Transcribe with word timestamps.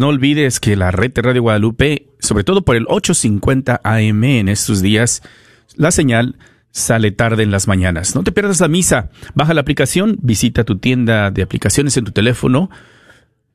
No 0.00 0.08
olvides 0.08 0.60
que 0.60 0.76
la 0.76 0.90
red 0.90 1.12
de 1.12 1.20
Radio 1.20 1.42
Guadalupe, 1.42 2.06
sobre 2.20 2.42
todo 2.42 2.62
por 2.62 2.74
el 2.74 2.86
850 2.88 3.82
AM 3.84 4.24
en 4.24 4.48
estos 4.48 4.80
días, 4.80 5.22
la 5.76 5.90
señal 5.90 6.38
sale 6.70 7.10
tarde 7.10 7.42
en 7.42 7.50
las 7.50 7.68
mañanas. 7.68 8.14
No 8.14 8.22
te 8.22 8.32
pierdas 8.32 8.60
la 8.60 8.68
misa. 8.68 9.10
Baja 9.34 9.52
la 9.52 9.60
aplicación, 9.60 10.16
visita 10.22 10.64
tu 10.64 10.78
tienda 10.78 11.30
de 11.30 11.42
aplicaciones 11.42 11.98
en 11.98 12.06
tu 12.06 12.12
teléfono 12.12 12.70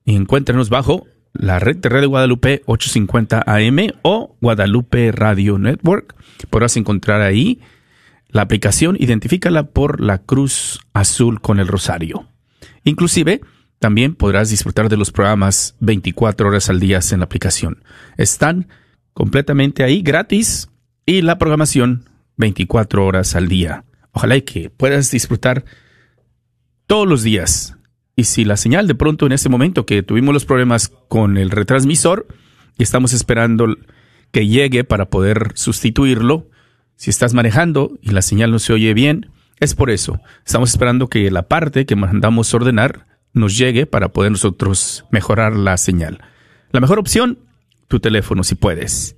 y 0.05 0.15
encuéntranos 0.15 0.69
bajo 0.69 1.07
la 1.33 1.57
red 1.57 1.77
de 1.77 1.89
Radio 1.89 2.09
Guadalupe 2.09 2.61
850 2.67 3.43
AM 3.47 3.93
o 4.03 4.37
Guadalupe 4.39 5.11
Radio 5.13 5.57
Network. 5.57 6.13
Podrás 6.51 6.77
encontrar 6.77 7.21
ahí 7.21 7.59
la 8.29 8.43
aplicación, 8.43 8.97
identifícala 8.99 9.71
por 9.71 9.99
la 9.99 10.19
cruz 10.19 10.79
azul 10.93 11.41
con 11.41 11.59
el 11.59 11.67
rosario. 11.67 12.27
Inclusive, 12.83 13.41
también 13.85 14.15
podrás 14.15 14.49
disfrutar 14.49 14.89
de 14.89 14.97
los 14.97 15.11
programas 15.11 15.75
24 15.79 16.47
horas 16.47 16.71
al 16.71 16.79
día 16.79 17.01
en 17.11 17.19
la 17.19 17.25
aplicación. 17.25 17.83
Están 18.17 18.67
completamente 19.13 19.83
ahí 19.83 20.01
gratis 20.01 20.71
y 21.05 21.21
la 21.21 21.37
programación 21.37 22.09
24 22.37 23.05
horas 23.05 23.35
al 23.35 23.47
día. 23.47 23.83
Ojalá 24.11 24.37
y 24.37 24.41
que 24.41 24.71
puedas 24.71 25.11
disfrutar 25.11 25.65
todos 26.87 27.07
los 27.07 27.21
días. 27.21 27.77
Y 28.15 28.23
si 28.23 28.43
la 28.43 28.57
señal 28.57 28.87
de 28.87 28.95
pronto 28.95 29.27
en 29.27 29.33
este 29.33 29.49
momento 29.49 29.85
que 29.85 30.01
tuvimos 30.01 30.33
los 30.33 30.45
problemas 30.45 30.91
con 31.07 31.37
el 31.37 31.51
retransmisor 31.51 32.25
y 32.79 32.81
estamos 32.81 33.13
esperando 33.13 33.67
que 34.31 34.47
llegue 34.47 34.83
para 34.83 35.11
poder 35.11 35.51
sustituirlo, 35.53 36.49
si 36.95 37.11
estás 37.11 37.35
manejando 37.35 37.99
y 38.01 38.09
la 38.09 38.23
señal 38.23 38.49
no 38.49 38.57
se 38.57 38.73
oye 38.73 38.95
bien, 38.95 39.29
es 39.59 39.75
por 39.75 39.91
eso. 39.91 40.21
Estamos 40.43 40.71
esperando 40.71 41.07
que 41.07 41.29
la 41.29 41.43
parte 41.43 41.85
que 41.85 41.95
mandamos 41.95 42.51
ordenar 42.51 43.05
nos 43.35 43.57
llegue 43.57 43.85
para 43.85 44.09
poder 44.09 44.31
nosotros 44.31 45.05
mejorar 45.11 45.55
la 45.55 45.77
señal. 45.77 46.21
La 46.71 46.79
mejor 46.79 46.97
opción, 46.97 47.37
tu 47.87 47.99
teléfono 47.99 48.43
si 48.43 48.55
puedes. 48.55 49.17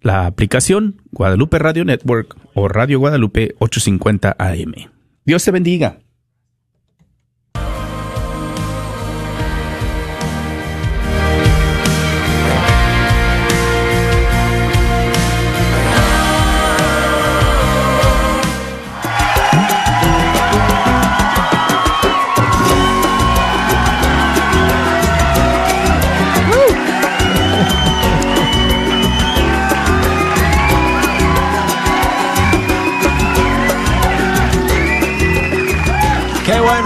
La 0.00 0.26
aplicación 0.26 1.02
Guadalupe 1.10 1.58
Radio 1.58 1.84
Network 1.84 2.36
o 2.54 2.68
Radio 2.68 2.98
Guadalupe 2.98 3.54
850 3.58 4.36
AM. 4.38 4.90
Dios 5.24 5.44
te 5.44 5.50
bendiga. 5.50 5.98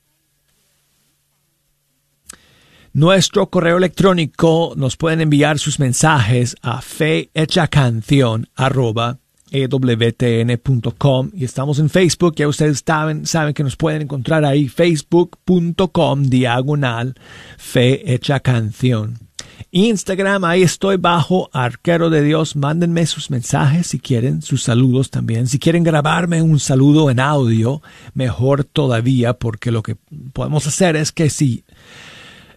Nuestro 2.94 3.50
correo 3.50 3.78
electrónico 3.78 4.74
nos 4.76 4.98
pueden 4.98 5.22
enviar 5.22 5.60
sus 5.60 5.80
mensajes 5.80 6.58
a 6.62 6.82
fehechacanción 6.82 8.50
arroba 8.54 9.22
ewtn.com 9.52 11.32
y 11.34 11.46
estamos 11.46 11.80
en 11.80 11.90
Facebook, 11.90 12.36
ya 12.36 12.48
ustedes 12.48 12.84
saben, 12.86 13.26
saben 13.26 13.54
que 13.54 13.64
nos 13.64 13.76
pueden 13.76 14.04
encontrar 14.04 14.46
ahí, 14.46 14.68
facebook.com 14.68 16.24
diagonal 16.24 17.16
fe 17.58 18.20
canción. 18.44 19.31
Instagram, 19.72 20.44
ahí 20.46 20.64
estoy 20.64 20.98
bajo 20.98 21.50
Arquero 21.54 22.10
de 22.10 22.24
Dios. 22.24 22.56
Mándenme 22.56 23.06
sus 23.06 23.30
mensajes 23.30 23.88
si 23.88 24.00
quieren, 24.00 24.42
sus 24.42 24.64
saludos 24.64 25.10
también. 25.10 25.48
Si 25.48 25.60
quieren 25.60 25.84
grabarme 25.84 26.42
un 26.42 26.60
saludo 26.60 27.10
en 27.10 27.20
audio, 27.20 27.82
mejor 28.14 28.64
todavía, 28.64 29.34
porque 29.34 29.72
lo 29.72 29.84
que 29.84 29.98
podemos 30.34 30.68
hacer 30.68 30.96
es 30.96 31.12
que 31.12 31.30
si 31.30 31.64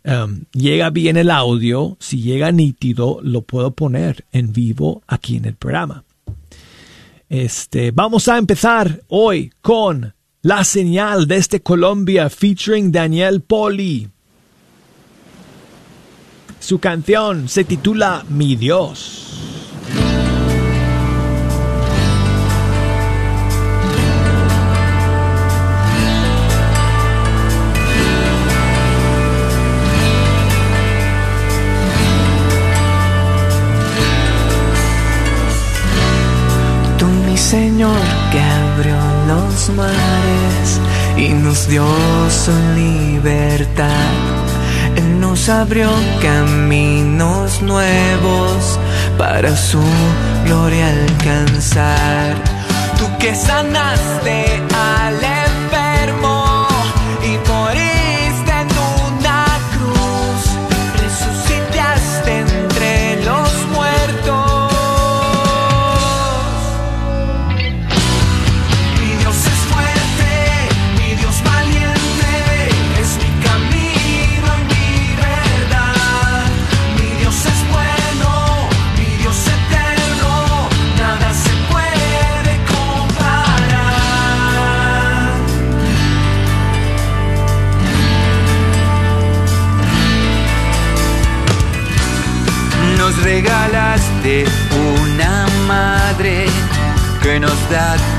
um, 0.04 0.44
llega 0.52 0.90
bien 0.90 1.16
el 1.16 1.30
audio, 1.30 1.96
si 2.00 2.22
llega 2.22 2.52
nítido, 2.52 3.20
lo 3.22 3.42
puedo 3.42 3.72
poner 3.72 4.24
en 4.32 4.52
vivo 4.52 5.02
aquí 5.06 5.36
en 5.36 5.44
el 5.44 5.54
programa. 5.54 6.04
Este, 7.28 7.90
vamos 7.90 8.28
a 8.28 8.38
empezar 8.38 9.02
hoy 9.08 9.52
con 9.60 10.14
La 10.42 10.62
señal 10.62 11.26
desde 11.26 11.62
Colombia 11.62 12.30
featuring 12.30 12.92
Daniel 12.92 13.40
Poli. 13.40 14.10
Su 16.66 16.78
canción 16.78 17.46
se 17.46 17.62
titula 17.62 18.24
Mi 18.30 18.56
Dios. 18.56 19.38
Tú 36.98 37.04
mi 37.26 37.36
Señor 37.36 37.92
que 38.32 38.40
abrió 38.40 38.96
los 39.28 39.68
mares 39.76 40.80
y 41.18 41.28
nos 41.28 41.68
dio 41.68 41.84
su 42.30 42.52
libertad 42.74 44.43
él 44.96 45.20
nos 45.20 45.48
abrió 45.48 45.90
caminos 46.22 47.62
nuevos 47.62 48.78
para 49.18 49.56
su 49.56 49.82
gloria 50.44 50.88
alcanzar. 50.88 52.34
Tú 52.98 53.06
que 53.18 53.34
sanaste 53.34 54.62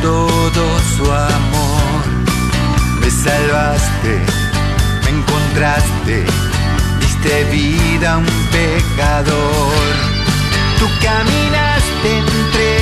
todo 0.05 0.63
su 0.95 1.05
amor. 1.11 2.03
Me 3.01 3.09
salvaste, 3.09 4.13
me 5.03 5.09
encontraste, 5.17 6.25
diste 6.99 7.43
vida 7.45 8.13
a 8.13 8.17
un 8.17 8.33
pecador. 8.55 9.85
Tú 10.79 10.85
caminaste 11.01 12.07
entre 12.21 12.74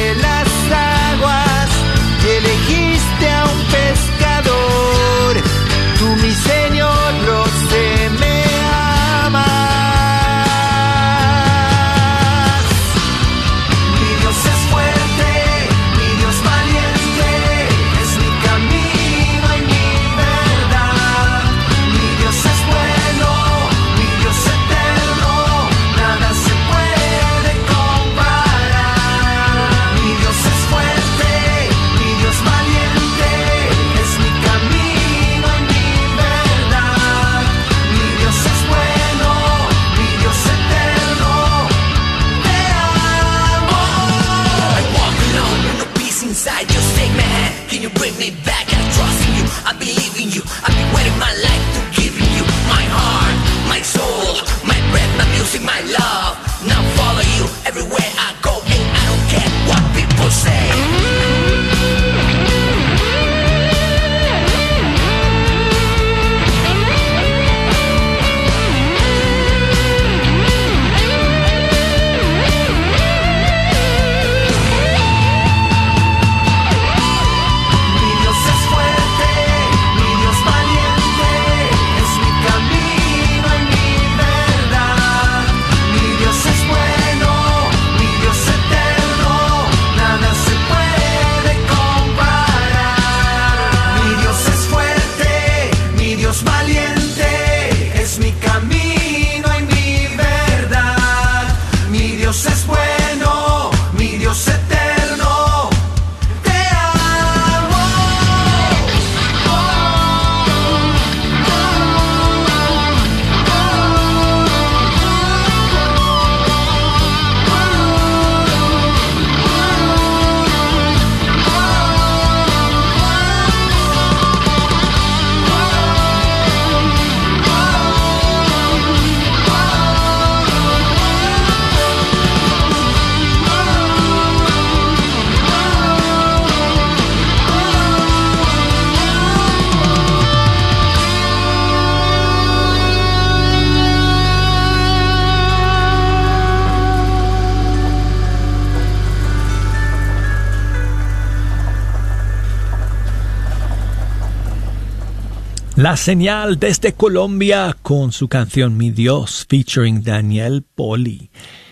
La 155.84 155.98
señal 155.98 156.60
desde 156.60 156.94
Colombia 156.94 157.76
con 157.82 158.14
su 158.14 158.30
canción 158.30 158.78
Mi 158.78 158.90
Dios 158.90 159.46
featuring 159.50 160.02
Daniel 160.02 160.64
Poli. 160.64 161.30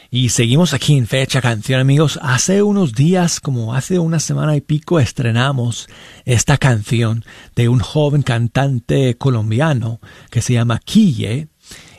Y 0.10 0.28
seguimos 0.28 0.74
aquí 0.74 0.98
en 0.98 1.08
Fecha 1.08 1.42
Canción, 1.42 1.80
amigos. 1.80 2.20
Hace 2.22 2.62
unos 2.62 2.92
días, 2.92 3.40
como 3.40 3.74
hace 3.74 4.00
una 4.00 4.20
semana 4.20 4.58
y 4.58 4.60
pico, 4.60 5.00
estrenamos 5.00 5.88
esta 6.26 6.58
canción 6.58 7.24
de 7.56 7.70
un 7.70 7.80
joven 7.80 8.22
cantante 8.22 9.16
colombiano 9.16 10.02
que 10.30 10.42
se 10.42 10.56
llama 10.56 10.82
Quille. 10.84 11.48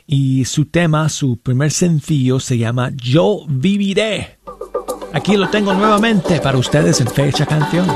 Y 0.05 0.45
su 0.45 0.65
tema, 0.65 1.09
su 1.09 1.37
primer 1.37 1.71
sencillo, 1.71 2.39
se 2.39 2.59
llama 2.59 2.91
Yo 2.93 3.39
Viviré. 3.47 4.37
Aquí 5.13 5.35
lo 5.35 5.49
tengo 5.49 5.73
nuevamente 5.73 6.39
para 6.41 6.59
ustedes 6.59 7.01
en 7.01 7.07
Fecha 7.07 7.47
Canción. 7.47 7.87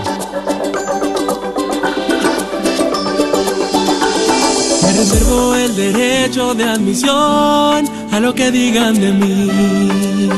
Reservo 4.98 5.54
el 5.54 5.75
derecho 5.75 6.56
de 6.56 6.63
admisión 6.63 7.88
a 8.12 8.20
lo 8.20 8.34
que 8.34 8.51
digan 8.51 9.00
de 9.00 9.12
mí. 9.12 10.30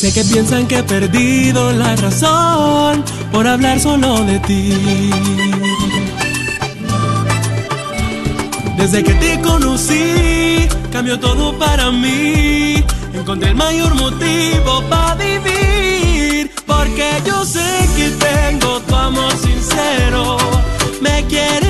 Sé 0.00 0.12
que 0.12 0.24
piensan 0.24 0.66
que 0.66 0.78
he 0.78 0.82
perdido 0.82 1.72
la 1.72 1.94
razón 1.96 3.04
por 3.30 3.46
hablar 3.46 3.78
solo 3.78 4.24
de 4.24 4.38
ti. 4.40 4.74
Desde 8.76 9.04
que 9.04 9.14
te 9.14 9.40
conocí, 9.40 10.68
cambió 10.92 11.18
todo 11.18 11.56
para 11.58 11.92
mí. 11.92 12.84
Encontré 13.14 13.50
el 13.50 13.56
mayor 13.56 13.94
motivo 13.94 14.82
para 14.90 15.14
vivir. 15.14 16.50
Porque 16.66 17.08
yo 17.24 17.44
sé 17.44 17.88
que 17.96 18.10
tengo 18.10 18.80
tu 18.80 18.94
amor 18.94 19.32
sincero. 19.38 20.36
Me 21.00 21.24
quieres 21.28 21.65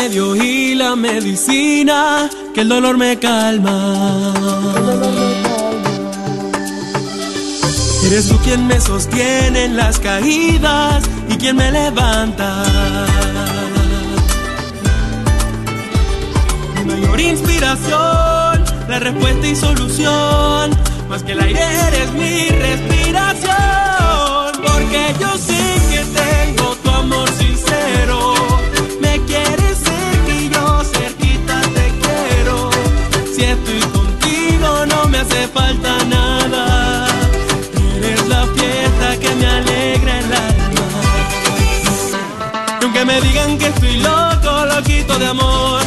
remedio 0.00 0.36
y 0.36 0.74
la 0.74 0.96
medicina 0.96 2.28
que 2.54 2.62
el 2.62 2.68
dolor 2.68 2.96
me 2.96 3.18
calma. 3.18 4.32
Eres 8.06 8.28
tú 8.28 8.38
quien 8.38 8.66
me 8.66 8.80
sostiene 8.80 9.64
en 9.64 9.76
las 9.76 9.98
caídas 9.98 11.04
y 11.28 11.36
quien 11.36 11.56
me 11.56 11.70
levanta. 11.70 12.64
Mi 16.76 16.92
mayor 16.92 17.20
inspiración, 17.20 18.64
la 18.88 18.98
respuesta 18.98 19.46
y 19.46 19.56
solución. 19.56 20.70
Más 21.08 21.22
que 21.22 21.32
el 21.32 21.40
aire 21.40 21.60
eres 21.88 22.12
mi 22.12 22.48
respiración. 22.48 23.39
Me 43.10 43.20
digan 43.22 43.58
que 43.58 43.66
estoy 43.66 43.96
loco, 43.96 44.64
loquito 44.66 45.18
de 45.18 45.26
amor, 45.26 45.79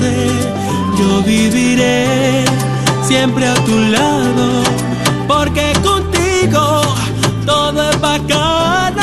Yo 0.00 1.22
viviré 1.22 2.46
siempre 3.06 3.46
a 3.46 3.54
tu 3.56 3.78
lado, 3.78 4.62
porque 5.28 5.74
contigo 5.82 6.80
todo 7.44 7.90
es 7.90 8.00
bacano. 8.00 9.02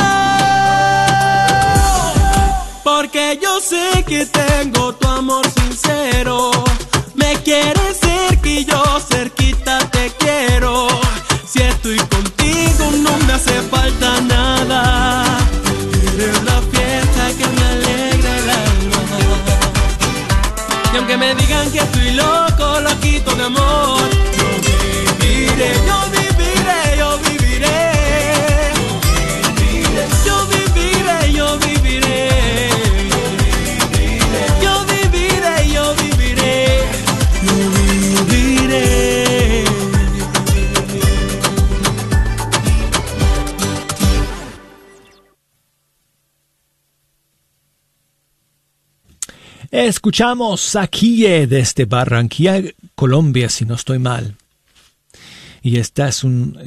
Porque 2.83 3.39
yo 3.39 3.59
sé 3.59 4.03
que 4.03 4.25
tengo 4.25 4.93
tu 4.95 5.07
amor 5.07 5.45
sincero. 5.51 6.49
Me 7.13 7.35
quieres 7.43 7.99
cerca 8.01 8.49
y 8.49 8.65
yo 8.65 8.81
cerquita 9.11 9.77
te 9.91 10.11
quiero. 10.17 10.87
Si 11.47 11.61
estoy 11.61 11.97
contigo 11.97 12.89
no 13.03 13.15
me 13.27 13.33
hace 13.33 13.61
falta 13.69 14.21
nada. 14.21 15.28
Me 21.19 21.35
digan 21.35 21.69
que 21.71 21.79
estoy 21.79 22.11
loco, 22.11 22.79
loquito 22.79 23.35
de 23.35 23.43
amor, 23.43 23.98
Escuchamos 49.89 50.75
aquí 50.75 51.23
desde 51.47 51.85
Barranquilla, 51.85 52.61
Colombia, 52.93 53.49
si 53.49 53.65
no 53.65 53.73
estoy 53.73 53.97
mal. 53.97 54.35
Y 55.63 55.77
esta 55.77 56.07
es 56.07 56.23
una 56.23 56.61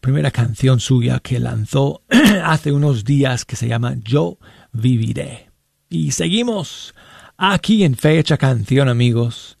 primera 0.00 0.32
canción 0.32 0.80
suya 0.80 1.20
que 1.20 1.38
lanzó 1.38 2.02
hace 2.44 2.72
unos 2.72 3.04
días 3.04 3.44
que 3.44 3.54
se 3.54 3.68
llama 3.68 3.94
Yo 4.02 4.38
Viviré. 4.72 5.50
Y 5.88 6.10
seguimos 6.10 6.96
aquí 7.36 7.84
en 7.84 7.94
Fecha 7.94 8.38
Canción, 8.38 8.88
amigos. 8.88 9.56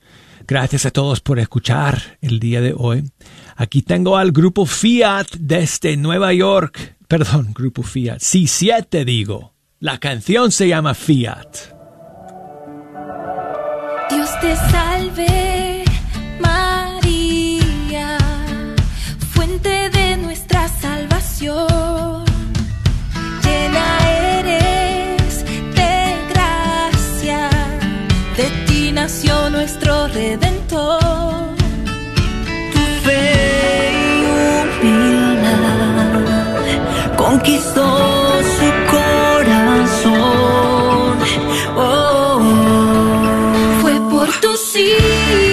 Gracias 0.48 0.84
a 0.84 0.90
todos 0.90 1.20
por 1.20 1.38
escuchar 1.38 2.18
el 2.20 2.40
día 2.40 2.60
de 2.60 2.74
hoy. 2.76 3.08
Aquí 3.54 3.82
tengo 3.82 4.16
al 4.16 4.32
grupo 4.32 4.66
Fiat 4.66 5.36
desde 5.38 5.96
Nueva 5.96 6.32
York. 6.32 6.96
Perdón, 7.06 7.52
grupo 7.54 7.84
Fiat. 7.84 8.18
Sí, 8.18 8.48
siete 8.48 9.04
digo. 9.04 9.54
La 9.78 9.98
canción 9.98 10.50
se 10.50 10.66
llama 10.66 10.94
Fiat. 10.94 11.73
Dios 14.10 14.30
te 14.40 14.54
salve, 14.56 15.84
María, 16.38 18.18
fuente 19.32 19.90
de 19.90 20.16
nuestra 20.18 20.68
salvación. 20.68 22.24
Llena 23.42 23.86
eres 24.38 25.44
de 25.74 26.16
gracia, 26.30 27.48
de 28.36 28.44
ti 28.66 28.92
nació 28.92 29.50
nuestro 29.50 30.08
redentor. 30.08 31.54
Tu 32.72 32.80
fe 33.04 33.92
y 34.02 34.24
humildad 34.82 36.14
conquistó 37.16 37.84
Sinto-se. 44.34 45.43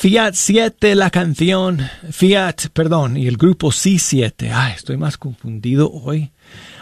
Fiat 0.00 0.32
7 0.32 0.94
la 0.94 1.10
canción, 1.10 1.78
Fiat, 2.10 2.68
perdón, 2.72 3.18
y 3.18 3.26
el 3.26 3.36
grupo 3.36 3.68
C7. 3.70 4.50
Ay, 4.50 4.72
estoy 4.74 4.96
más 4.96 5.18
confundido 5.18 5.90
hoy. 5.92 6.30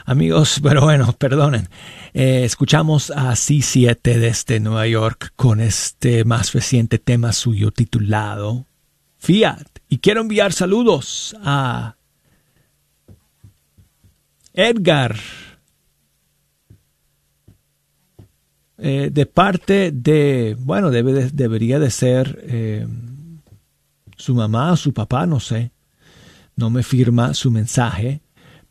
Amigos, 0.05 0.61
pero 0.63 0.83
bueno, 0.83 1.13
perdonen. 1.15 1.69
Eh, 2.15 2.45
escuchamos 2.45 3.11
a 3.11 3.33
C7 3.33 4.01
desde 4.03 4.61
Nueva 4.61 4.87
York 4.87 5.33
con 5.35 5.61
este 5.61 6.25
más 6.25 6.53
reciente 6.53 6.99
tema 6.99 7.33
suyo 7.33 7.73
titulado 7.73 8.67
Fiat. 9.19 9.67
Y 9.89 9.99
quiero 9.99 10.21
enviar 10.21 10.53
saludos 10.53 11.35
a 11.43 11.97
Edgar. 14.55 15.17
eh, 18.81 19.11
de 19.13 19.27
parte 19.27 19.91
de, 19.91 20.55
bueno, 20.61 20.91
debe 20.93 21.13
de- 21.13 21.31
debería 21.31 21.81
de 21.81 21.91
ser 21.91 22.39
eh, 22.45 22.87
su 24.19 24.35
mamá 24.35 24.77
su 24.77 24.93
papá, 24.93 25.27
no 25.27 25.41
sé. 25.41 25.73
No 26.57 26.71
me 26.71 26.83
firma 26.83 27.35
su 27.35 27.51
mensaje, 27.51 28.21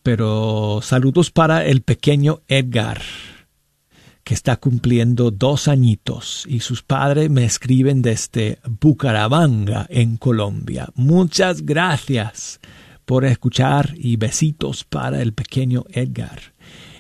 pero 0.04 0.82
saludos 0.84 1.32
para 1.32 1.66
el 1.66 1.82
pequeño 1.82 2.42
Edgar, 2.48 3.02
que 4.24 4.34
está 4.34 4.58
cumpliendo 4.58 5.32
dos 5.32 5.70
añitos 5.70 6.46
y 6.48 6.60
sus 6.60 6.84
padres 6.84 7.30
me 7.30 7.46
escriben 7.46 8.02
desde 8.02 8.60
Bucaramanga, 8.82 9.88
en 9.90 10.18
Colombia. 10.18 10.90
Muchas 10.96 11.66
gracias 11.66 12.60
por 13.06 13.24
escuchar 13.24 13.94
y 13.96 14.18
besitos 14.18 14.84
para 14.84 15.22
el 15.22 15.34
pequeño 15.34 15.86
Edgar. 15.90 16.57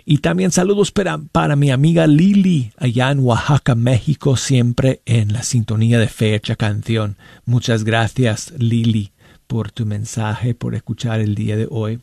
Y 0.09 0.19
también 0.19 0.51
saludos 0.51 0.93
para, 0.93 1.17
para 1.17 1.57
mi 1.57 1.69
amiga 1.69 2.07
Lili, 2.07 2.71
allá 2.77 3.11
en 3.11 3.19
Oaxaca, 3.19 3.75
México, 3.75 4.37
siempre 4.37 5.01
en 5.05 5.33
la 5.33 5.43
sintonía 5.43 5.99
de 5.99 6.07
Fecha 6.07 6.55
Canción. 6.55 7.17
Muchas 7.43 7.83
gracias, 7.83 8.53
Lili, 8.57 9.11
por 9.47 9.69
tu 9.69 9.85
mensaje, 9.85 10.55
por 10.55 10.75
escuchar 10.75 11.19
el 11.19 11.35
día 11.35 11.57
de 11.57 11.67
hoy. 11.69 11.99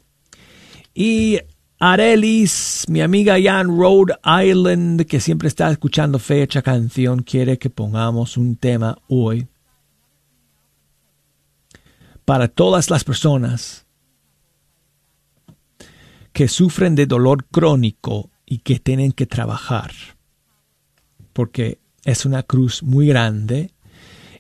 Y 0.93 1.39
Arelis, 1.79 2.85
mi 2.89 3.01
amiga 3.01 3.35
allá 3.35 3.59
en 3.59 3.69
Rhode 3.69 4.17
Island, 4.23 5.07
que 5.07 5.19
siempre 5.19 5.49
está 5.49 5.71
escuchando 5.71 6.19
Fecha 6.19 6.61
Canción, 6.61 7.23
quiere 7.23 7.57
que 7.57 7.71
pongamos 7.71 8.37
un 8.37 8.57
tema 8.57 8.99
hoy 9.09 9.47
para 12.27 12.49
todas 12.49 12.91
las 12.91 13.03
personas 13.03 13.84
que 16.35 16.49
sufren 16.49 16.97
de 16.97 17.07
dolor 17.07 17.47
crónico 17.47 18.29
y 18.45 18.59
que 18.59 18.81
tienen 18.81 19.13
que 19.13 19.25
trabajar, 19.25 19.93
porque 21.33 21.79
es 22.05 22.27
una 22.27 22.43
cruz 22.43 22.83
muy 22.83 23.07
grande 23.07 23.71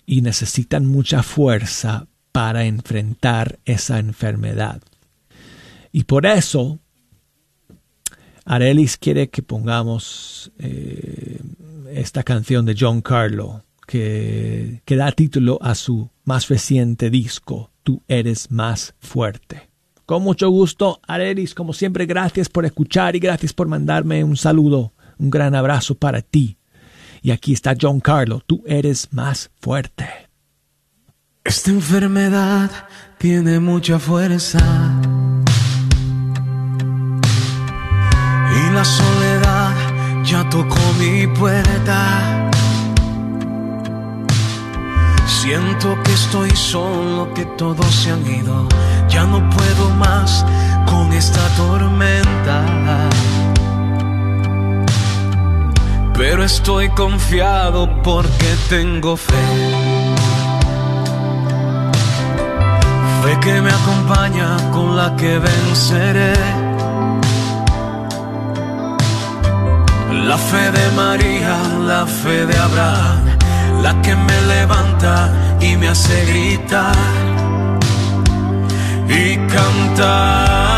y 0.05 0.21
necesitan 0.21 0.87
mucha 0.87 1.23
fuerza 1.23 2.09
para 2.33 2.65
enfrentar 2.65 3.61
esa 3.65 4.01
enfermedad. 4.01 4.83
Y 5.93 6.03
por 6.03 6.27
eso, 6.27 6.81
Arelis 8.45 8.97
quiere 8.97 9.31
que 9.31 9.43
pongamos 9.43 10.51
eh, 10.59 11.41
esta 11.93 12.25
canción 12.25 12.67
de 12.67 12.77
John 12.79 13.03
Carlo, 13.03 13.63
que, 13.87 14.83
que 14.85 14.97
da 14.97 15.13
título 15.13 15.61
a 15.63 15.77
su 15.77 16.11
más 16.25 16.49
reciente 16.49 17.09
disco, 17.09 17.71
Tú 17.85 18.03
eres 18.09 18.51
más 18.51 18.95
fuerte. 18.99 19.74
Con 20.07 20.23
mucho 20.23 20.51
gusto, 20.51 21.01
Arelis, 21.07 21.55
como 21.55 21.73
siempre, 21.73 22.05
gracias 22.05 22.49
por 22.49 22.67
escuchar 22.67 23.17
y 23.17 23.21
gracias 23.21 23.55
por 23.55 23.69
mandarme 23.69 24.23
un 24.23 24.37
saludo, 24.37 24.93
un 25.19 25.31
gran 25.31 25.55
abrazo 25.55 25.95
para 25.95 26.21
ti. 26.21 26.59
Y 27.23 27.31
aquí 27.31 27.55
está 27.55 27.75
John 27.81 28.01
Carlo, 28.01 28.43
tú 28.47 28.63
eres 28.67 29.09
más 29.13 29.51
fuerte. 29.61 30.07
Esta 31.43 31.71
enfermedad 31.71 32.71
tiene 33.19 33.61
mucha 33.61 33.99
fuerza. 33.99 34.59
Y 38.57 38.75
la 38.75 38.85
soledad 38.85 40.25
ya 40.25 40.49
tocó 40.51 40.81
mi 40.99 41.27
puerta. 41.29 42.51
Siento 45.45 45.95
que 46.03 46.13
estoy 46.15 46.51
solo, 46.57 47.29
que 47.35 47.45
todos 47.45 47.85
se 47.95 48.11
han 48.11 48.27
ido. 48.27 48.67
Ya 49.11 49.25
no 49.25 49.47
puedo 49.51 49.91
más 49.91 50.43
con 50.87 51.13
esta 51.13 51.47
tormenta. 51.49 52.65
Pero 56.15 56.45
estoy 56.45 56.89
confiado 56.89 58.03
porque 58.03 58.57
tengo 58.71 59.19
fe. 59.19 59.45
Fe 63.23 63.39
que 63.41 63.61
me 63.61 63.71
acompaña 63.71 64.57
con 64.73 64.97
la 64.97 65.15
que 65.15 65.39
venceré. 65.39 66.33
La 70.27 70.39
fe 70.39 70.71
de 70.71 70.91
María, 70.97 71.59
la 71.87 72.07
fe 72.07 72.47
de 72.47 72.57
Abraham, 72.57 73.34
la 73.85 74.01
que 74.01 74.17
me 74.17 74.41
levanta 74.55 75.31
y 75.61 75.77
me 75.77 75.89
hace 75.89 76.25
gritar 76.25 76.97
y 79.07 79.37
cantar 79.55 80.74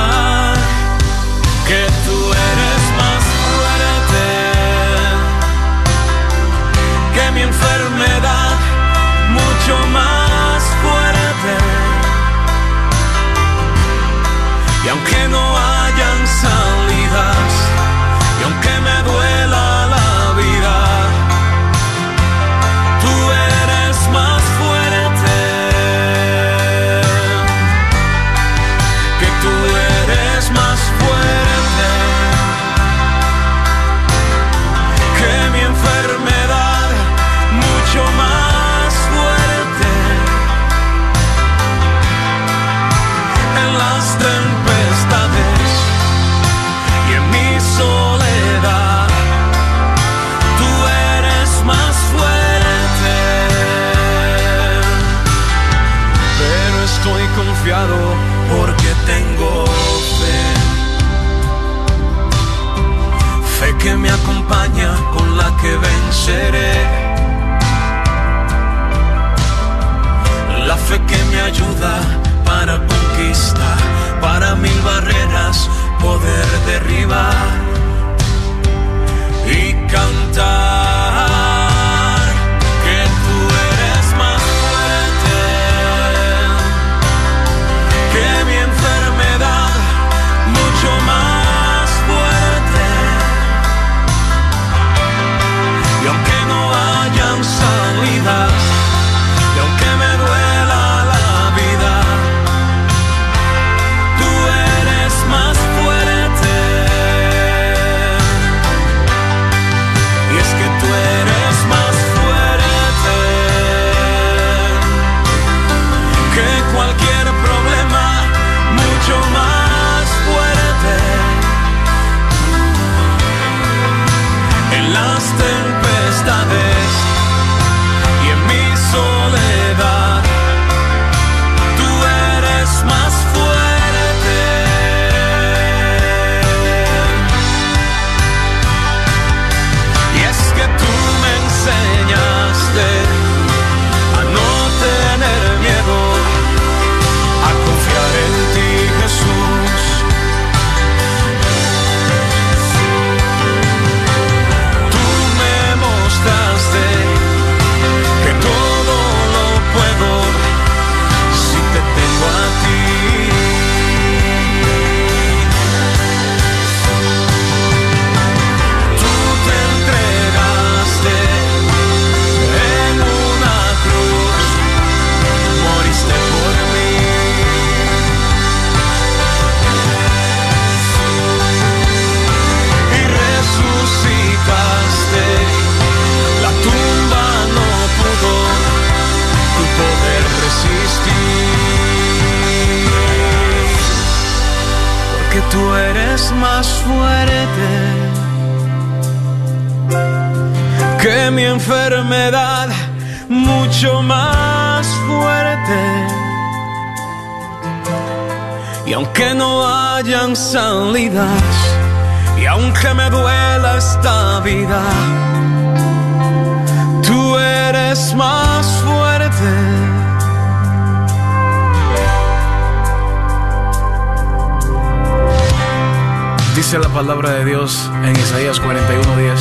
En 228.04 228.16
Isaías 228.16 228.60
41:10. 228.60 229.40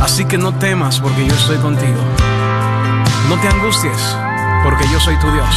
Así 0.00 0.24
que 0.24 0.38
no 0.38 0.52
temas 0.54 1.00
porque 1.00 1.26
yo 1.26 1.34
estoy 1.34 1.58
contigo. 1.58 2.00
No 3.28 3.36
te 3.40 3.48
angusties 3.48 4.16
porque 4.64 4.84
yo 4.90 5.00
soy 5.00 5.16
tu 5.18 5.30
Dios. 5.30 5.54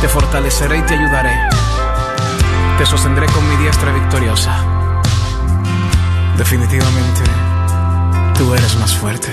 Te 0.00 0.08
fortaleceré 0.08 0.78
y 0.78 0.82
te 0.82 0.94
ayudaré. 0.94 1.36
Te 2.78 2.86
sostendré 2.86 3.26
con 3.26 3.48
mi 3.48 3.56
diestra 3.56 3.92
victoriosa. 3.92 4.56
Definitivamente, 6.36 7.22
tú 8.36 8.52
eres 8.54 8.76
más 8.78 8.94
fuerte. 8.94 9.28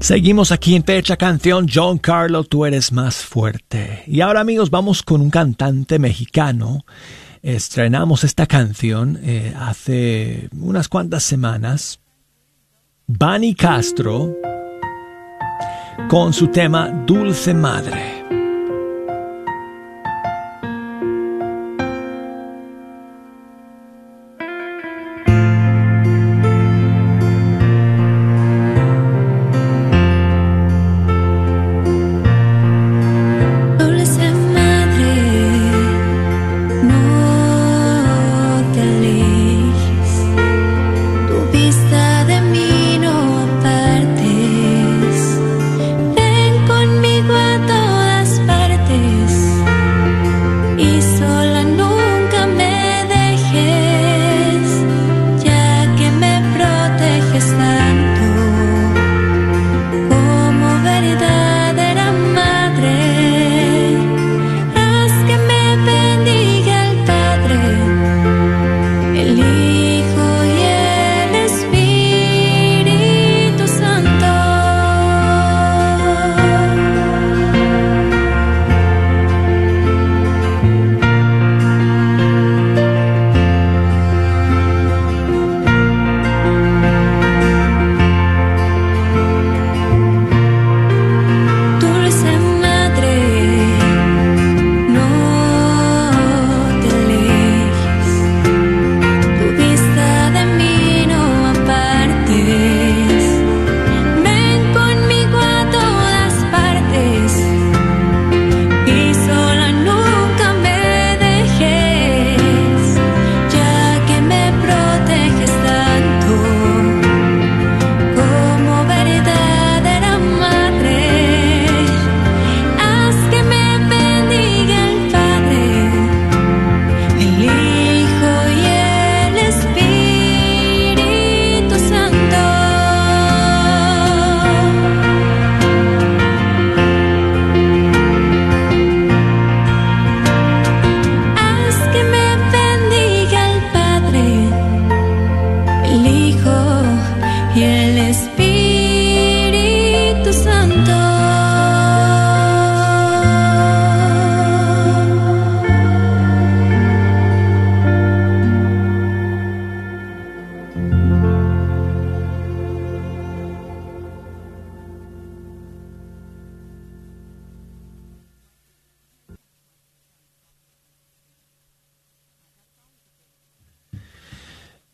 Seguimos 0.00 0.52
aquí 0.52 0.76
en 0.76 0.84
Fecha 0.84 1.16
Canción, 1.16 1.66
John 1.72 1.98
Carlo, 1.98 2.44
tú 2.44 2.64
eres 2.64 2.92
más 2.92 3.16
fuerte. 3.16 4.04
Y 4.06 4.20
ahora 4.20 4.40
amigos, 4.40 4.70
vamos 4.70 5.02
con 5.02 5.20
un 5.20 5.28
cantante 5.28 5.98
mexicano. 5.98 6.84
Estrenamos 7.42 8.22
esta 8.22 8.46
canción 8.46 9.18
eh, 9.22 9.52
hace 9.58 10.48
unas 10.52 10.88
cuantas 10.88 11.24
semanas. 11.24 12.00
Bani 13.06 13.54
Castro 13.54 14.36
con 16.08 16.32
su 16.32 16.48
tema 16.48 16.88
Dulce 17.06 17.52
Madre. 17.52 18.17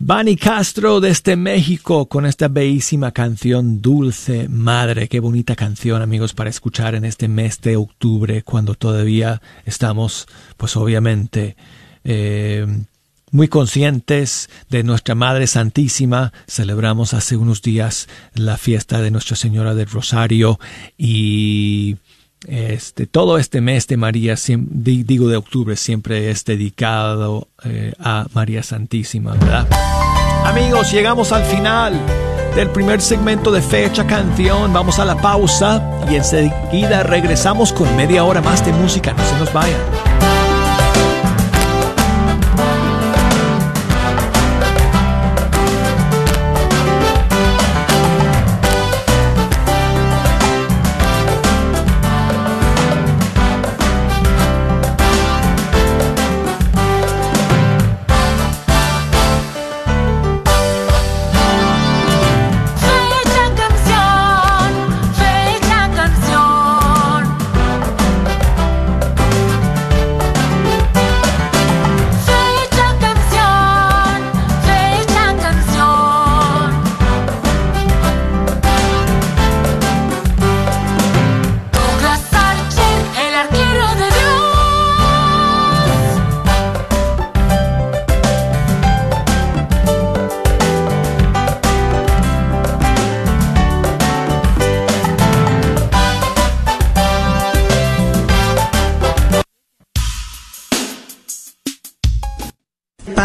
Bani 0.06 0.36
Castro 0.36 1.00
desde 1.00 1.34
México 1.34 2.10
con 2.10 2.26
esta 2.26 2.48
bellísima 2.48 3.12
canción 3.12 3.80
Dulce 3.80 4.48
Madre. 4.50 5.08
Qué 5.08 5.18
bonita 5.18 5.56
canción 5.56 6.02
amigos 6.02 6.34
para 6.34 6.50
escuchar 6.50 6.94
en 6.94 7.06
este 7.06 7.26
mes 7.26 7.62
de 7.62 7.78
octubre 7.78 8.42
cuando 8.42 8.74
todavía 8.74 9.40
estamos 9.64 10.28
pues 10.58 10.76
obviamente 10.76 11.56
eh, 12.04 12.66
muy 13.30 13.48
conscientes 13.48 14.50
de 14.68 14.82
nuestra 14.82 15.14
Madre 15.14 15.46
Santísima. 15.46 16.34
Celebramos 16.46 17.14
hace 17.14 17.38
unos 17.38 17.62
días 17.62 18.06
la 18.34 18.58
fiesta 18.58 19.00
de 19.00 19.10
Nuestra 19.10 19.36
Señora 19.36 19.74
del 19.74 19.86
Rosario 19.88 20.60
y 20.98 21.96
este, 22.46 23.06
todo 23.06 23.38
este 23.38 23.60
mes 23.60 23.86
de 23.86 23.96
María, 23.96 24.34
digo 24.46 25.28
de 25.28 25.36
octubre, 25.36 25.76
siempre 25.76 26.30
es 26.30 26.44
dedicado 26.44 27.48
eh, 27.64 27.92
a 27.98 28.26
María 28.32 28.62
Santísima, 28.62 29.32
¿verdad? 29.32 29.66
Amigos, 30.44 30.92
llegamos 30.92 31.32
al 31.32 31.44
final 31.44 31.98
del 32.54 32.70
primer 32.70 33.00
segmento 33.00 33.50
de 33.50 33.62
Fecha 33.62 34.06
Canción. 34.06 34.72
Vamos 34.72 34.98
a 34.98 35.04
la 35.04 35.16
pausa 35.16 35.82
y 36.10 36.16
enseguida 36.16 37.02
regresamos 37.02 37.72
con 37.72 37.96
media 37.96 38.24
hora 38.24 38.40
más 38.40 38.64
de 38.64 38.72
música. 38.72 39.12
No 39.12 39.24
se 39.24 39.38
nos 39.38 39.52
vayan. 39.52 40.23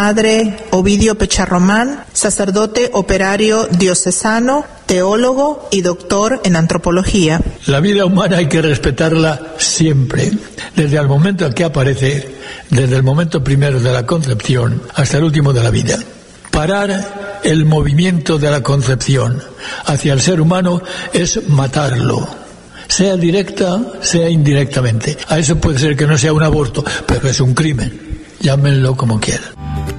Padre 0.09 0.57
Ovidio 0.71 1.19
Pecharromán, 1.19 2.03
sacerdote 2.13 2.89
operario 2.93 3.67
diocesano, 3.67 4.65
teólogo 4.87 5.69
y 5.69 5.81
doctor 5.81 6.41
en 6.43 6.55
antropología. 6.55 7.39
La 7.67 7.79
vida 7.79 8.05
humana 8.05 8.37
hay 8.37 8.47
que 8.47 8.59
respetarla 8.59 9.53
siempre, 9.59 10.31
desde 10.75 10.97
el 10.97 11.07
momento 11.07 11.45
en 11.45 11.53
que 11.53 11.63
aparece, 11.63 12.27
desde 12.71 12.95
el 12.95 13.03
momento 13.03 13.43
primero 13.43 13.79
de 13.79 13.93
la 13.93 14.07
concepción 14.07 14.81
hasta 14.95 15.17
el 15.17 15.25
último 15.25 15.53
de 15.53 15.61
la 15.61 15.69
vida. 15.69 15.99
Parar 16.49 17.39
el 17.43 17.65
movimiento 17.65 18.39
de 18.39 18.49
la 18.49 18.63
concepción 18.63 19.43
hacia 19.85 20.13
el 20.13 20.21
ser 20.21 20.41
humano 20.41 20.81
es 21.13 21.47
matarlo, 21.49 22.27
sea 22.87 23.15
directa, 23.15 23.79
sea 24.01 24.27
indirectamente. 24.27 25.19
A 25.27 25.37
eso 25.37 25.57
puede 25.57 25.77
ser 25.77 25.95
que 25.95 26.07
no 26.07 26.17
sea 26.17 26.33
un 26.33 26.41
aborto, 26.41 26.83
pero 27.05 27.29
es 27.29 27.39
un 27.39 27.53
crimen. 27.53 28.09
Llámenlo 28.41 28.95
como 28.95 29.19
quieran. 29.19 29.98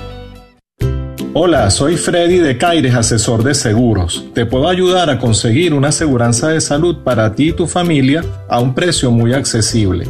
Hola, 1.33 1.69
soy 1.69 1.95
Freddy 1.95 2.39
de 2.39 2.57
Caires, 2.57 2.93
asesor 2.93 3.41
de 3.41 3.53
seguros. 3.53 4.25
Te 4.33 4.45
puedo 4.45 4.67
ayudar 4.67 5.09
a 5.09 5.17
conseguir 5.17 5.73
una 5.73 5.87
aseguranza 5.87 6.49
de 6.49 6.59
salud 6.59 6.97
para 7.05 7.33
ti 7.35 7.47
y 7.49 7.53
tu 7.53 7.67
familia 7.67 8.21
a 8.49 8.59
un 8.59 8.75
precio 8.75 9.11
muy 9.11 9.33
accesible. 9.33 10.05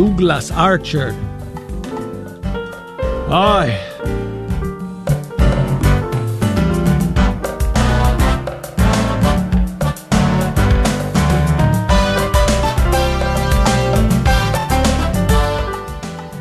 Douglas 0.00 0.50
Archer. 0.50 1.12
Ay. 3.28 3.76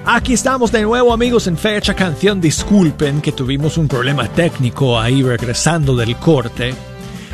Aquí 0.06 0.32
estamos 0.32 0.72
de 0.72 0.84
nuevo 0.84 1.12
amigos 1.12 1.48
en 1.48 1.58
Fecha 1.58 1.94
Canción. 1.94 2.40
Disculpen 2.40 3.20
que 3.20 3.34
tuvimos 3.34 3.78
un 3.78 3.90
problema 3.90 4.30
técnico 4.30 4.98
ahí 4.98 5.22
regresando 5.22 5.98
del 5.98 6.16
corte. 6.16 6.89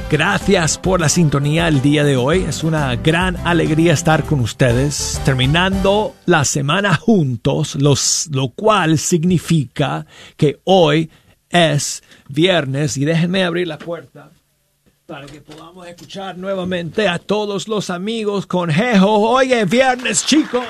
Gracias 0.09 0.77
por 0.77 1.01
la 1.01 1.09
sintonía 1.09 1.67
el 1.67 1.81
día 1.81 2.03
de 2.03 2.15
hoy. 2.15 2.43
Es 2.43 2.63
una 2.63 2.95
gran 2.95 3.37
alegría 3.37 3.91
estar 3.91 4.23
con 4.23 4.39
ustedes, 4.39 5.19
terminando 5.25 6.13
la 6.27 6.45
semana 6.45 6.95
juntos, 6.95 7.75
los, 7.75 8.27
lo 8.31 8.49
cual 8.49 8.99
significa 8.99 10.05
que 10.37 10.59
hoy 10.63 11.09
es 11.49 12.03
viernes 12.29 12.97
y 12.97 13.05
déjenme 13.05 13.43
abrir 13.43 13.67
la 13.67 13.79
puerta 13.79 14.29
para 15.07 15.25
que 15.25 15.41
podamos 15.41 15.87
escuchar 15.87 16.37
nuevamente 16.37 17.07
a 17.07 17.17
todos 17.17 17.67
los 17.67 17.89
amigos 17.89 18.45
con 18.45 18.69
Jejo. 18.69 19.31
Oye, 19.31 19.65
viernes 19.65 20.23
chicos. 20.23 20.65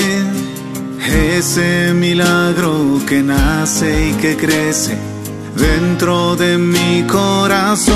ese 1.37 1.93
milagro 1.93 3.01
que 3.07 3.21
nace 3.23 4.09
y 4.09 4.13
que 4.13 4.37
crece 4.37 4.97
dentro 5.55 6.35
de 6.35 6.57
mi 6.57 7.03
corazón. 7.07 7.95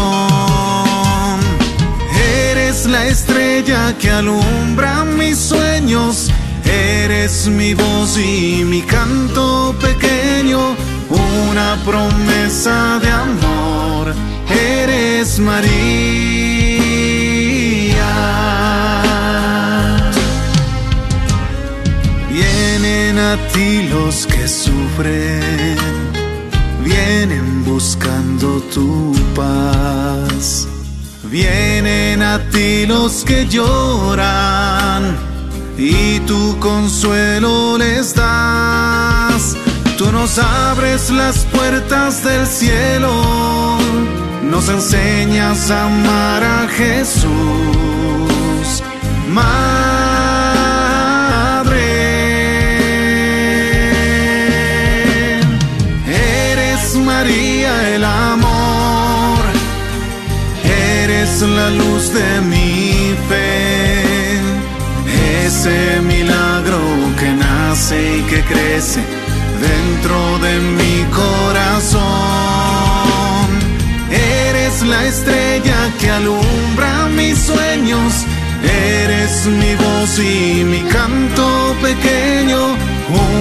Eres 2.49 2.85
la 2.87 3.07
estrella 3.07 3.95
que 3.97 4.09
alumbra 4.09 5.05
mis 5.05 5.37
sueños, 5.37 6.31
eres 6.65 7.47
mi 7.47 7.73
voz 7.73 8.17
y 8.17 8.63
mi 8.65 8.81
canto 8.81 9.75
pequeño 9.79 10.75
una 11.11 11.77
promesa 11.85 12.99
de 12.99 13.09
amor. 13.09 14.13
Eres 14.49 15.39
María. 15.39 15.91
Vienen 22.29 23.19
a 23.19 23.37
ti 23.53 23.87
los 23.89 24.25
que 24.25 24.47
sufren, 24.47 25.77
vienen 26.83 27.63
buscando 27.65 28.61
tu 28.73 29.13
paz. 29.35 30.67
Vienen 31.31 32.21
a 32.21 32.39
ti 32.49 32.85
los 32.85 33.23
que 33.23 33.47
lloran 33.47 35.15
y 35.77 36.19
tu 36.21 36.59
consuelo 36.59 37.77
les 37.77 38.13
das. 38.13 39.00
Tú 40.01 40.11
nos 40.11 40.39
abres 40.39 41.11
las 41.11 41.45
puertas 41.45 42.23
del 42.23 42.47
cielo, 42.47 43.77
nos 44.41 44.67
enseñas 44.67 45.69
a 45.69 45.85
amar 45.85 46.43
a 46.43 46.67
Jesús. 46.69 47.29
Madre, 49.29 49.51
eres 56.07 56.95
María 56.95 57.89
el 57.93 58.03
amor, 58.03 59.37
eres 60.63 61.41
la 61.43 61.69
luz 61.69 62.11
de 62.11 62.41
mi 62.41 63.15
fe, 63.29 64.39
ese 65.45 66.01
milagro 66.01 66.79
que 67.19 67.29
nace 67.33 68.17
y 68.17 68.21
que 68.23 68.41
crece 68.41 69.20
dentro 69.61 70.39
de 70.39 70.59
mi 70.59 71.05
corazón. 71.11 72.01
Eres 74.09 74.81
la 74.83 75.05
estrella 75.05 75.77
que 75.99 76.09
alumbra 76.09 77.07
mis 77.15 77.37
sueños, 77.37 78.25
eres 78.63 79.45
mi 79.45 79.75
voz 79.75 80.19
y 80.19 80.63
mi 80.65 80.81
canto 80.81 81.75
pequeño, 81.81 82.75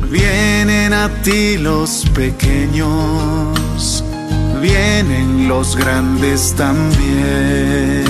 Vienen 0.10 0.94
a 0.94 1.10
ti 1.24 1.58
los 1.58 2.06
pequeños 2.14 3.57
vienen 4.68 5.48
los 5.48 5.76
grandes 5.76 6.54
también. 6.56 8.06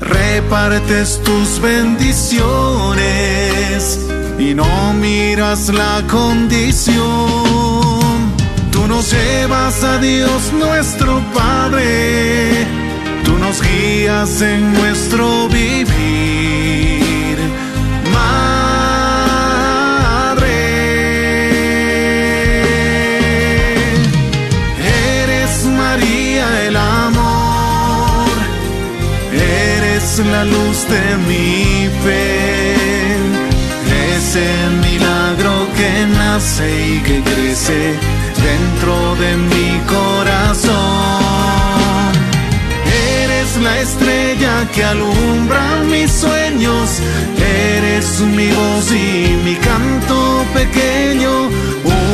Repartes 0.00 1.20
tus 1.24 1.60
bendiciones 1.60 2.40
y 4.38 4.54
no 4.54 4.92
miras 4.94 5.68
la 5.68 6.02
condición. 6.10 7.02
Tú 8.70 8.86
nos 8.88 9.12
llevas 9.12 9.84
a 9.84 9.98
Dios 9.98 10.52
nuestro 10.52 11.20
Padre, 11.34 12.66
tú 13.24 13.38
nos 13.38 13.62
guías 13.62 14.42
en 14.42 14.72
nuestro 14.74 15.48
vivir. 15.48 16.91
Eres 30.14 30.26
la 30.26 30.44
luz 30.44 30.86
de 30.88 31.16
mi 31.28 31.88
fe, 32.04 32.74
ese 34.16 34.46
milagro 34.82 35.52
que 35.76 36.06
nace 36.06 36.66
y 36.86 37.00
que 37.00 37.22
crece 37.22 37.94
dentro 38.50 39.16
de 39.16 39.36
mi 39.36 39.80
corazón. 39.86 40.72
Eres 43.22 43.56
la 43.62 43.80
estrella 43.80 44.68
que 44.74 44.84
alumbra 44.84 45.82
mis 45.90 46.10
sueños, 46.10 47.00
eres 47.76 48.20
mi 48.20 48.50
voz 48.50 48.92
y 48.92 49.38
mi 49.44 49.54
canto 49.56 50.44
pequeño, 50.52 51.48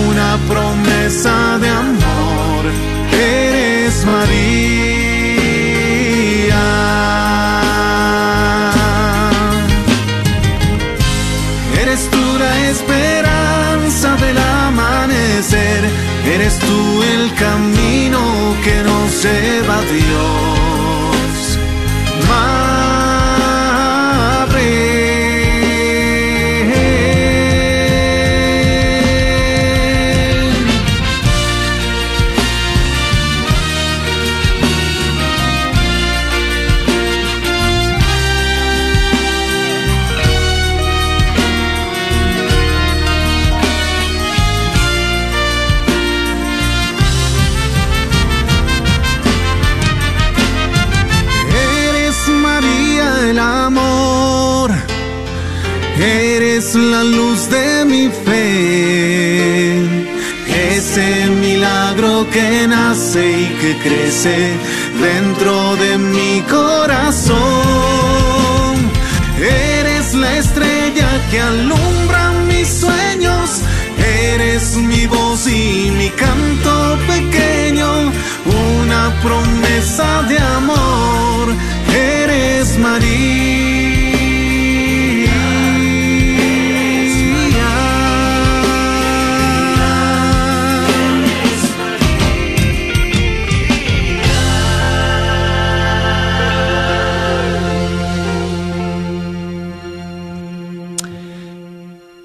una 0.08 0.38
promesa 0.48 1.58
de 1.58 1.68
amor. 1.68 2.64
Eres 3.12 4.04
María. 4.04 4.97
Y 62.98 63.46
que 63.60 63.76
crece 63.80 64.56
dentro 65.00 65.76
de 65.76 65.98
mi 65.98 66.42
corazón. 66.50 67.36
Eres 69.38 70.14
la 70.14 70.36
estrella 70.36 71.08
que 71.30 71.40
alumbra 71.40 72.32
mis 72.48 72.68
sueños, 72.68 73.60
eres 74.32 74.74
mi 74.74 75.06
voz 75.06 75.46
y 75.46 75.92
mi 75.96 76.08
canto 76.10 76.98
pequeño, 77.06 78.10
una 78.80 79.14
promesa 79.22 80.22
de 80.24 80.38
amor. 80.38 80.87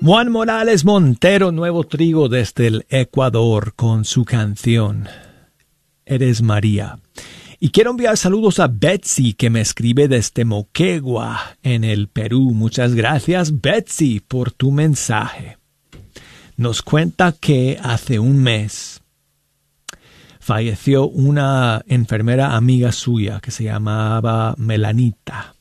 Juan 0.06 0.34
Morales 0.34 0.84
Montero, 0.84 1.54
nuevo 1.54 1.86
trigo 1.86 2.28
desde 2.28 2.68
el 2.68 2.86
Ecuador 2.90 3.74
con 3.74 4.04
su 4.04 4.26
canción 4.26 5.08
Eres 6.06 6.42
María. 6.42 7.00
Y 7.58 7.70
quiero 7.70 7.92
enviar 7.92 8.18
saludos 8.18 8.60
a 8.60 8.68
Betsy 8.68 9.34
que 9.34 9.50
me 9.50 9.62
escribe 9.62 10.10
desde 10.10 10.44
Moquegua 10.44 11.56
en 11.64 11.86
el 11.86 12.10
Perú. 12.10 12.52
Muchas 12.54 12.96
gracias 12.96 13.62
Betsy 13.62 14.20
por 14.20 14.52
tu 14.52 14.74
mensaje. 14.74 15.58
Nos 16.58 16.82
cuenta 16.82 17.32
que 17.32 17.80
hace 17.82 18.20
un 18.20 18.44
mes 18.44 19.02
falleció 20.42 21.08
una 21.08 21.82
enfermera 21.88 22.58
amiga 22.58 22.92
suya 22.92 23.40
que 23.40 23.52
se 23.52 23.64
llamaba 23.64 24.54
Melanita. 24.58 25.56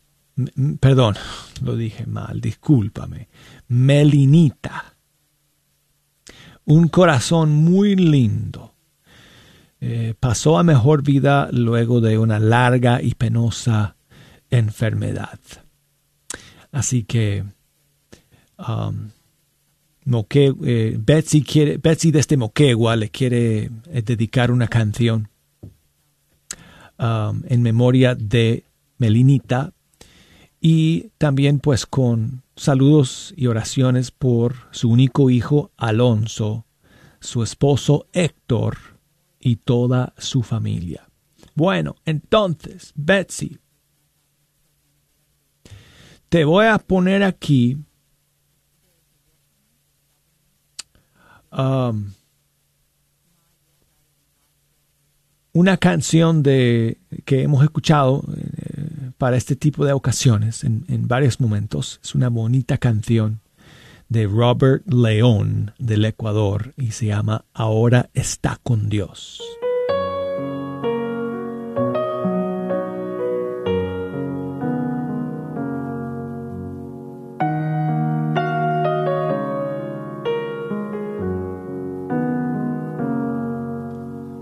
Perdón, 0.80 1.14
lo 1.62 1.76
dije 1.76 2.06
mal, 2.06 2.40
discúlpame. 2.40 3.28
Melinita. 3.72 4.96
Un 6.66 6.88
corazón 6.88 7.52
muy 7.52 7.96
lindo. 7.96 8.74
Eh, 9.80 10.14
pasó 10.20 10.58
a 10.58 10.62
mejor 10.62 11.02
vida 11.02 11.48
luego 11.50 12.02
de 12.02 12.18
una 12.18 12.38
larga 12.38 13.00
y 13.02 13.14
penosa 13.14 13.96
enfermedad. 14.50 15.40
Así 16.70 17.04
que 17.04 17.44
um, 18.58 19.08
Moque- 20.04 20.54
eh, 20.64 20.96
Betsy, 21.00 21.42
quiere, 21.42 21.78
Betsy 21.78 22.10
desde 22.10 22.36
Moquegua 22.36 22.94
le 22.96 23.08
quiere 23.08 23.70
eh, 23.90 24.02
dedicar 24.02 24.50
una 24.50 24.68
canción 24.68 25.30
um, 26.98 27.42
en 27.48 27.62
memoria 27.62 28.14
de 28.14 28.64
Melinita 28.98 29.72
y 30.60 31.10
también 31.16 31.58
pues 31.58 31.86
con 31.86 32.42
saludos 32.62 33.34
y 33.36 33.48
oraciones 33.48 34.12
por 34.12 34.54
su 34.70 34.88
único 34.88 35.30
hijo 35.30 35.72
Alonso, 35.76 36.64
su 37.18 37.42
esposo 37.42 38.06
Héctor 38.12 38.78
y 39.40 39.56
toda 39.56 40.14
su 40.16 40.44
familia. 40.44 41.08
Bueno, 41.56 41.96
entonces, 42.04 42.92
Betsy, 42.94 43.58
te 46.28 46.44
voy 46.44 46.66
a 46.66 46.78
poner 46.78 47.24
aquí 47.24 47.78
um, 51.50 52.12
una 55.52 55.76
canción 55.78 56.44
de 56.44 57.00
que 57.24 57.42
hemos 57.42 57.64
escuchado 57.64 58.22
eh, 58.36 58.71
para 59.22 59.36
este 59.36 59.54
tipo 59.54 59.84
de 59.86 59.92
ocasiones 59.92 60.64
en, 60.64 61.06
varios 61.06 61.38
momentos. 61.38 62.00
Es 62.02 62.16
una 62.16 62.28
bonita 62.28 62.76
canción 62.76 63.38
de 64.08 64.26
Robert 64.26 64.82
León 64.92 65.74
del 65.78 66.04
Ecuador 66.06 66.74
y 66.76 66.90
se 66.90 67.06
llama 67.06 67.44
Ahora 67.54 68.10
está 68.14 68.58
con 68.64 68.88
Dios. 68.88 69.40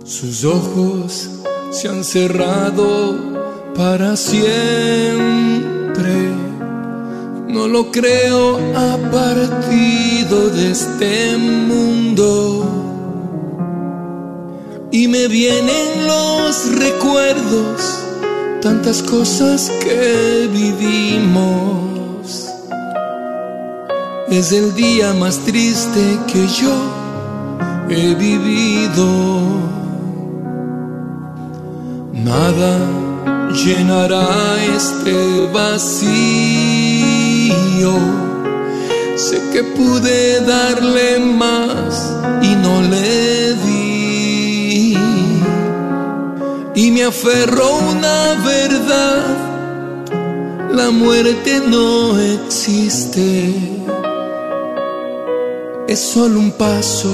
Sus 0.06 0.44
ojos 0.46 1.42
se 1.70 1.86
han 1.86 2.02
cerrado 2.02 3.29
para 3.74 4.16
siempre. 4.16 4.50
No 7.48 7.66
lo 7.66 7.90
creo, 7.90 8.58
ha 8.76 8.96
partido 9.10 10.50
de 10.50 10.70
este 10.70 11.36
mundo. 11.36 12.66
Y 14.92 15.08
me 15.08 15.28
vienen 15.28 16.06
los 16.06 16.74
recuerdos, 16.76 17.98
tantas 18.62 19.02
cosas 19.02 19.70
que 19.82 20.48
vivimos. 20.52 22.48
Es 24.30 24.52
el 24.52 24.74
día 24.74 25.12
más 25.14 25.38
triste 25.38 26.18
que 26.32 26.46
yo 26.46 26.74
he 27.88 28.14
vivido. 28.14 29.40
Nada 32.12 32.99
llenará 33.64 34.26
este 34.76 35.48
vacío. 35.52 36.00
Sé 39.16 39.40
que 39.52 39.62
pude 39.62 40.40
darle 40.40 41.18
más 41.18 42.12
y 42.42 42.54
no 42.54 42.82
le 42.82 43.54
di. 43.64 44.96
Y 46.74 46.90
me 46.90 47.04
aferró 47.04 47.78
una 47.90 48.34
verdad. 48.44 49.36
La 50.72 50.90
muerte 50.90 51.60
no 51.66 52.18
existe. 52.18 53.54
Es 55.88 55.98
solo 55.98 56.38
un 56.38 56.52
paso 56.52 57.12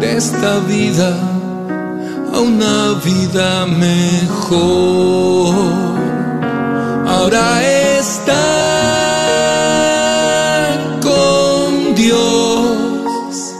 de 0.00 0.16
esta 0.16 0.58
vida 0.60 1.35
a 2.36 2.40
una 2.40 2.92
vida 3.04 3.66
mejor. 3.66 5.54
Ahora 7.06 7.46
está 7.98 8.44
con 11.00 11.94
Dios, 11.94 13.54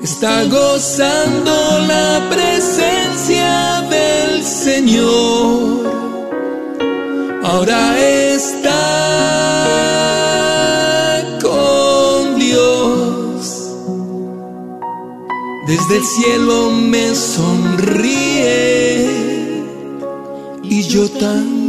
está 0.00 0.44
gozando 0.44 1.78
la 1.92 2.26
presencia 2.30 3.84
del 3.90 4.42
Señor. 4.42 5.86
Ahora 7.44 7.95
Desde 15.88 15.98
el 15.98 16.04
cielo 16.04 16.70
me 16.70 17.14
sonríe 17.14 18.56
y 20.64 20.82
yo 20.82 21.08
también. 21.08 21.65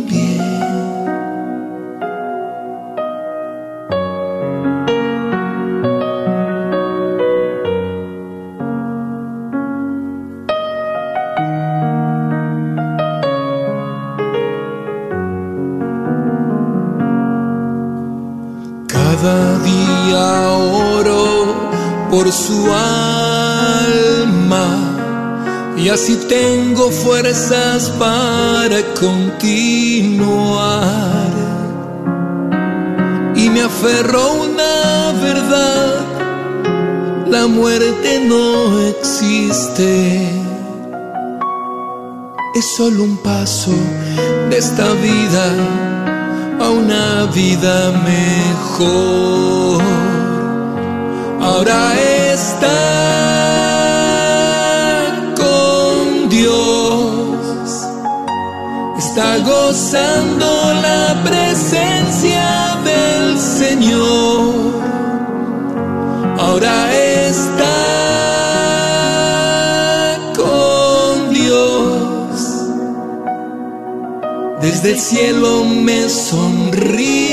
Fuerzas 27.27 27.89
para 27.99 28.81
continuar. 28.99 30.47
Y 33.35 33.49
me 33.49 33.61
aferro 33.63 34.21
a 34.21 34.31
una 34.33 35.11
verdad, 35.21 36.05
la 37.27 37.47
muerte 37.47 38.21
no 38.25 38.79
existe. 38.79 40.29
Es 42.55 42.65
solo 42.77 43.03
un 43.03 43.17
paso 43.17 43.75
de 44.49 44.57
esta 44.57 44.93
vida 44.93 45.53
a 46.61 46.69
una 46.69 47.25
vida 47.33 47.91
mejor. 48.05 49.83
Ahora 51.41 51.93
está 52.33 53.26
gozando 59.87 60.73
la 60.81 61.23
presencia 61.23 62.77
del 62.83 63.39
Señor. 63.39 64.83
Ahora 66.37 66.93
está 66.93 67.73
con 70.35 71.33
Dios. 71.33 72.67
Desde 74.59 74.91
el 74.91 74.99
cielo 74.99 75.63
me 75.63 76.09
sonríe. 76.09 77.26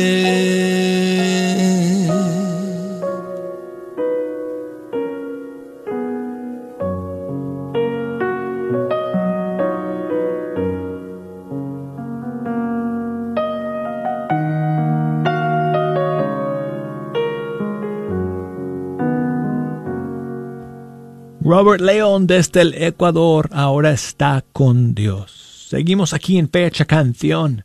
Robert 21.63 21.81
León 21.81 22.27
desde 22.27 22.59
el 22.59 22.73
Ecuador 22.73 23.49
ahora 23.53 23.93
está 23.93 24.43
con 24.51 24.93
Dios. 24.93 25.67
Seguimos 25.69 26.11
aquí 26.11 26.37
en 26.37 26.49
Fecha 26.49 26.83
Canción. 26.83 27.63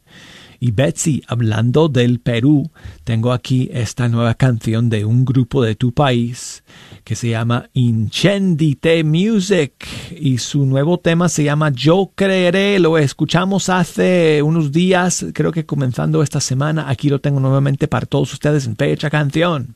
Y 0.60 0.70
Betsy, 0.70 1.24
hablando 1.26 1.88
del 1.88 2.20
Perú, 2.20 2.70
tengo 3.02 3.32
aquí 3.32 3.68
esta 3.72 4.08
nueva 4.08 4.34
canción 4.34 4.88
de 4.88 5.04
un 5.04 5.24
grupo 5.24 5.64
de 5.64 5.74
tu 5.74 5.90
país 5.90 6.62
que 7.02 7.16
se 7.16 7.30
llama 7.30 7.70
Incendite 7.72 9.02
Music 9.02 9.72
y 10.16 10.38
su 10.38 10.64
nuevo 10.64 11.00
tema 11.00 11.28
se 11.28 11.42
llama 11.42 11.72
Yo 11.72 12.12
Creeré. 12.14 12.78
Lo 12.78 12.98
escuchamos 12.98 13.68
hace 13.68 14.42
unos 14.44 14.70
días, 14.70 15.26
creo 15.34 15.50
que 15.50 15.66
comenzando 15.66 16.22
esta 16.22 16.40
semana. 16.40 16.88
Aquí 16.88 17.08
lo 17.08 17.20
tengo 17.20 17.40
nuevamente 17.40 17.88
para 17.88 18.06
todos 18.06 18.32
ustedes 18.32 18.64
en 18.66 18.76
Fecha 18.76 19.10
Canción. 19.10 19.74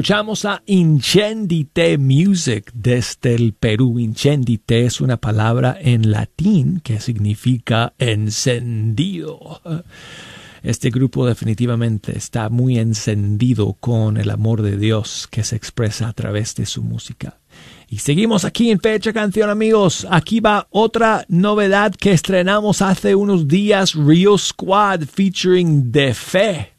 Escuchamos 0.00 0.46
a 0.46 0.62
Incendite 0.64 1.98
Music 1.98 2.70
desde 2.72 3.34
el 3.34 3.52
Perú. 3.52 3.98
Incendite 3.98 4.86
es 4.86 5.02
una 5.02 5.18
palabra 5.18 5.76
en 5.78 6.10
latín 6.10 6.80
que 6.82 7.00
significa 7.00 7.92
encendido. 7.98 9.60
Este 10.62 10.88
grupo 10.88 11.26
definitivamente 11.26 12.16
está 12.16 12.48
muy 12.48 12.78
encendido 12.78 13.74
con 13.74 14.16
el 14.16 14.30
amor 14.30 14.62
de 14.62 14.78
Dios 14.78 15.28
que 15.30 15.44
se 15.44 15.56
expresa 15.56 16.08
a 16.08 16.14
través 16.14 16.54
de 16.54 16.64
su 16.64 16.82
música. 16.82 17.36
Y 17.86 17.98
seguimos 17.98 18.46
aquí 18.46 18.70
en 18.70 18.80
Fecha 18.80 19.12
Canción, 19.12 19.50
amigos. 19.50 20.06
Aquí 20.10 20.40
va 20.40 20.66
otra 20.70 21.26
novedad 21.28 21.94
que 21.94 22.12
estrenamos 22.12 22.80
hace 22.80 23.14
unos 23.14 23.46
días, 23.46 23.94
Rio 23.94 24.38
Squad 24.38 25.02
featuring 25.02 25.92
De 25.92 26.14
Fe. 26.14 26.69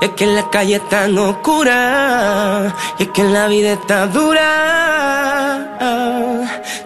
Es 0.00 0.10
que 0.10 0.26
la 0.26 0.50
calle 0.50 0.76
es 0.76 0.88
tan 0.88 1.16
oscura, 1.18 2.74
es 2.98 3.08
que 3.08 3.22
la 3.24 3.46
vida 3.48 3.72
está 3.72 4.06
dura, 4.06 5.76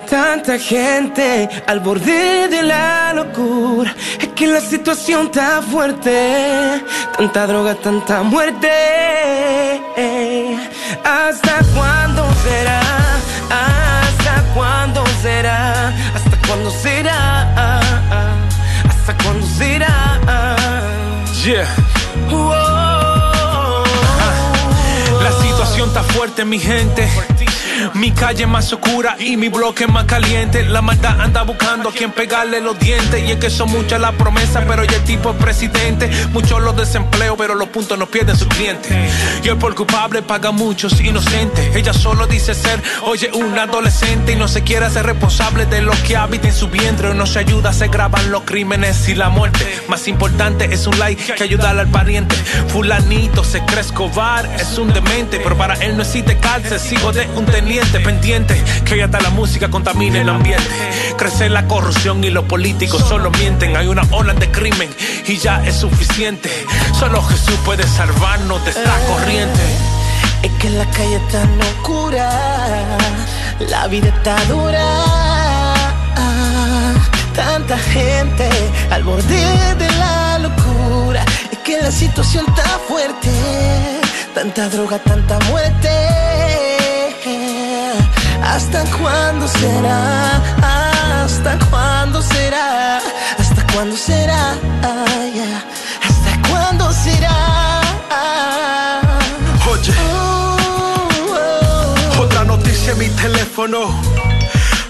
tan 0.09 0.29
Tanta 0.39 0.59
gente 0.59 1.49
al 1.67 1.81
borde 1.81 2.49
de 2.49 2.63
la 2.63 3.13
locura. 3.13 3.95
Es 4.19 4.29
que 4.29 4.47
la 4.47 4.61
situación 4.61 5.27
está 5.27 5.61
fuerte. 5.63 6.83
Tanta 7.17 7.47
droga, 7.47 7.75
tanta 7.75 8.23
muerte. 8.23 8.71
¿Hasta 11.05 11.59
cuándo 11.75 12.25
será? 12.45 12.81
¿Hasta 13.51 14.43
cuándo 14.55 15.05
será? 15.23 15.89
¿Hasta 16.15 16.37
cuándo 16.47 16.71
será? 16.71 17.81
¿Hasta 18.89 19.17
cuándo 19.23 19.47
será? 19.47 20.19
Yeah. 21.45 21.88
Está 25.89 26.03
fuerte, 26.03 26.45
mi 26.45 26.59
gente. 26.59 27.09
Mi 27.95 28.13
calle 28.13 28.47
más 28.47 28.73
oscura 28.73 29.17
y 29.19 29.37
mi 29.37 29.49
bloque 29.49 29.87
más 29.87 30.05
caliente. 30.05 30.65
La 30.65 30.83
maldad 30.83 31.21
anda 31.21 31.43
buscando 31.43 31.89
a 31.89 31.93
quien 31.93 32.13
pegarle 32.13 32.61
los 32.61 32.79
dientes. 32.79 33.23
Y 33.27 33.33
es 33.33 33.39
que 33.39 33.51
son 33.51 33.71
muchas 33.71 34.01
las 34.01 34.15
promesas, 34.15 34.65
pero 34.69 34.85
ya 34.85 34.97
el 34.97 35.05
tipo 35.05 35.31
es 35.31 35.37
presidente. 35.37 36.11
Muchos 36.33 36.61
los 36.61 36.77
desempleos, 36.77 37.37
pero 37.39 37.55
los 37.55 37.69
puntos 37.69 37.99
no 37.99 38.07
pierden 38.07 38.37
sus 38.37 38.49
clientes. 38.49 38.93
Y 39.43 39.49
el 39.49 39.57
por 39.57 39.75
culpable 39.75 40.23
paga 40.23 40.51
muchos 40.51 41.01
inocentes. 41.01 41.75
Ella 41.75 41.93
solo 41.93 42.27
dice 42.27 42.55
ser, 42.55 42.83
oye, 43.05 43.31
un 43.33 43.59
adolescente 43.59 44.33
y 44.33 44.37
no 44.37 44.49
se 44.49 44.63
quiere 44.63 44.87
hacer 44.87 45.07
responsable 45.07 45.67
de 45.67 45.81
lo 45.81 45.93
que 46.07 46.17
habita 46.17 46.49
en 46.49 46.55
su 46.55 46.69
vientre. 46.69 47.15
No 47.15 47.27
se 47.27 47.39
ayuda, 47.39 47.73
se 47.73 47.89
graban 47.89 48.31
los 48.31 48.43
crímenes 48.43 49.09
y 49.09 49.15
la 49.15 49.31
muerte. 49.31 49.67
Más 49.89 50.09
importante 50.09 50.69
es 50.73 50.87
un 50.87 50.99
like 50.99 51.35
que 51.35 51.43
ayudar 51.43 51.79
al 51.79 51.89
pariente. 51.89 52.37
Fulanito 52.69 53.45
se 53.45 53.61
cree 53.65 53.79
Escobar, 53.79 54.45
es 54.57 54.77
un 54.77 54.93
demente, 54.93 55.41
pero 55.41 55.57
para 55.57 55.75
él 55.75 55.97
no 55.97 56.03
existe 56.03 56.37
cárcel. 56.37 56.81
Sigo 56.81 57.13
de 57.13 57.27
un 57.37 57.47
teniente 57.47 57.79
pendiente 57.97 58.63
que 58.85 59.03
hasta 59.03 59.21
la 59.21 59.31
música 59.31 59.69
contamine 59.71 60.21
el 60.21 60.29
ambiente. 60.29 60.69
Crece 61.17 61.49
la 61.49 61.67
corrupción 61.67 62.23
y 62.23 62.31
los 62.31 62.45
políticos 62.45 63.03
solo 63.09 63.31
mienten. 63.31 63.77
Hay 63.77 63.87
una 63.87 64.03
ola 64.11 64.35
de 64.35 64.51
crimen 64.51 64.91
y 65.27 65.39
ya 65.39 65.65
es 65.65 65.77
suficiente. 65.77 66.51
Solo 66.99 67.23
Jesús 67.23 67.55
puede 67.65 67.85
salvarnos 67.85 68.63
de 68.65 68.71
esta 68.71 68.99
corriente. 69.07 69.63
Es 70.43 70.53
que 70.61 70.71
la 70.71 70.85
calle 70.91 71.17
está 71.17 71.45
locura, 71.45 72.31
la 73.71 73.87
vida 73.89 74.09
está 74.09 74.37
dura. 74.45 75.75
Tanta 77.35 77.79
gente 77.79 78.49
al 78.91 79.03
borde 79.03 79.75
de 79.79 79.91
la 79.99 80.39
locura. 80.39 81.25
Es 81.51 81.59
que 81.59 81.81
la 81.81 81.91
situación 81.91 82.45
está 82.49 82.79
fuerte, 82.87 83.31
tanta 84.35 84.69
droga, 84.69 84.99
tanta 84.99 85.39
muerte. 85.51 86.68
¿Hasta 88.59 88.83
cuándo 88.99 89.47
será? 89.47 90.43
¿Hasta 91.23 91.57
cuándo 91.71 92.21
será? 92.21 92.99
¿Hasta 93.39 93.65
cuándo 93.73 93.97
será? 93.97 94.57
Yeah. 95.33 95.65
¿Hasta 96.03 96.49
cuándo 96.51 96.93
será? 96.93 97.81
Oye, 99.71 99.95
otra 102.19 102.43
noticia 102.43 102.95
en 102.95 102.99
mi 102.99 103.09
teléfono. 103.11 103.95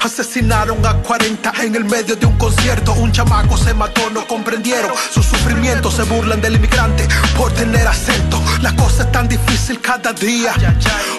Asesinaron 0.00 0.84
a 0.86 0.94
40 0.94 1.52
en 1.62 1.74
el 1.74 1.84
medio 1.84 2.16
de 2.16 2.26
un 2.26 2.36
concierto. 2.38 2.92
Un 2.94 3.12
chamaco 3.12 3.56
se 3.56 3.74
mató, 3.74 4.08
no 4.10 4.26
comprendieron 4.26 4.92
su 5.12 5.22
sufrimiento. 5.22 5.90
Se 5.90 6.02
burlan 6.04 6.40
del 6.40 6.56
inmigrante 6.56 7.06
por 7.36 7.52
tener 7.52 7.86
acento. 7.86 8.42
La 8.62 8.74
cosa 8.76 9.02
es 9.02 9.12
tan 9.12 9.28
difícil 9.28 9.80
cada 9.80 10.12
día. 10.12 10.54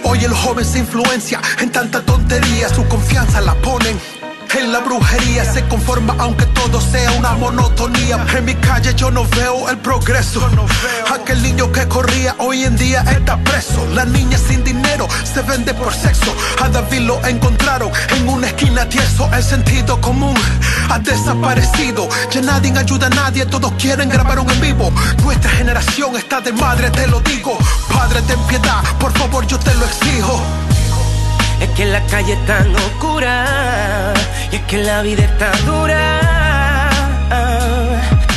Hoy 0.03 0.23
el 0.23 0.33
joven 0.33 0.65
se 0.65 0.79
influencia 0.79 1.41
en 1.59 1.71
tanta 1.71 2.01
tontería. 2.01 2.69
Su 2.69 2.87
confianza 2.87 3.41
la 3.41 3.53
ponen. 3.55 3.99
En 4.57 4.71
la 4.71 4.79
brujería 4.79 5.45
se 5.45 5.63
conforma 5.67 6.15
aunque 6.17 6.45
todo 6.47 6.81
sea 6.81 7.11
una 7.11 7.33
monotonía. 7.33 8.25
En 8.35 8.45
mi 8.45 8.55
calle 8.55 8.93
yo 8.95 9.11
no 9.11 9.25
veo 9.25 9.69
el 9.69 9.77
progreso. 9.77 10.41
Aquel 11.13 11.41
niño 11.43 11.71
que 11.71 11.87
corría 11.87 12.35
hoy 12.39 12.63
en 12.63 12.75
día 12.75 13.01
está 13.09 13.37
preso. 13.43 13.85
La 13.93 14.05
niña 14.05 14.37
sin 14.37 14.63
dinero 14.63 15.07
se 15.23 15.41
vende 15.43 15.73
por 15.73 15.93
sexo. 15.93 16.33
A 16.61 16.69
David 16.69 17.01
lo 17.01 17.23
encontraron 17.25 17.91
en 18.15 18.27
una 18.27 18.47
esquina 18.47 18.87
tieso. 18.89 19.29
El 19.33 19.43
sentido 19.43 20.01
común 20.01 20.35
ha 20.89 20.99
desaparecido. 20.99 22.09
Ya 22.31 22.41
nadie 22.41 22.73
ayuda 22.77 23.07
a 23.07 23.09
nadie, 23.09 23.45
todos 23.45 23.71
quieren 23.73 24.09
grabar 24.09 24.39
un 24.39 24.49
en 24.49 24.61
vivo. 24.61 24.91
Nuestra 25.23 25.51
generación 25.51 26.15
está 26.15 26.41
de 26.41 26.53
madre, 26.53 26.89
te 26.89 27.07
lo 27.07 27.19
digo. 27.21 27.57
Padre, 27.93 28.21
ten 28.23 28.39
piedad, 28.47 28.83
por 28.99 29.11
favor, 29.13 29.45
yo 29.45 29.59
te 29.59 29.73
lo 29.75 29.85
exijo. 29.85 30.41
Es 31.61 31.69
que 31.75 31.85
la 31.85 32.01
calle 32.05 32.33
está 32.33 32.65
oscura 32.87 34.13
y 34.51 34.55
es 34.55 34.61
que 34.63 34.77
la 34.77 35.01
vida 35.01 35.23
está 35.23 35.51
dura. 35.65 36.89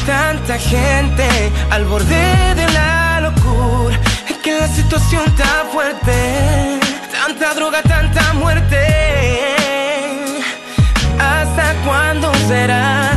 Tanta 0.06 0.58
gente 0.58 1.28
al 1.70 1.84
borde 1.84 2.54
de 2.54 2.68
la 2.72 3.20
locura. 3.20 3.96
Es 4.28 4.36
que 4.38 4.58
la 4.58 4.66
situación 4.66 5.22
está 5.26 5.64
fuerte. 5.72 6.80
Tanta 7.12 7.54
droga, 7.54 7.82
tanta 7.82 8.32
muerte. 8.34 8.78
¿Hasta 11.18 11.74
cuándo 11.84 12.32
será? 12.48 13.11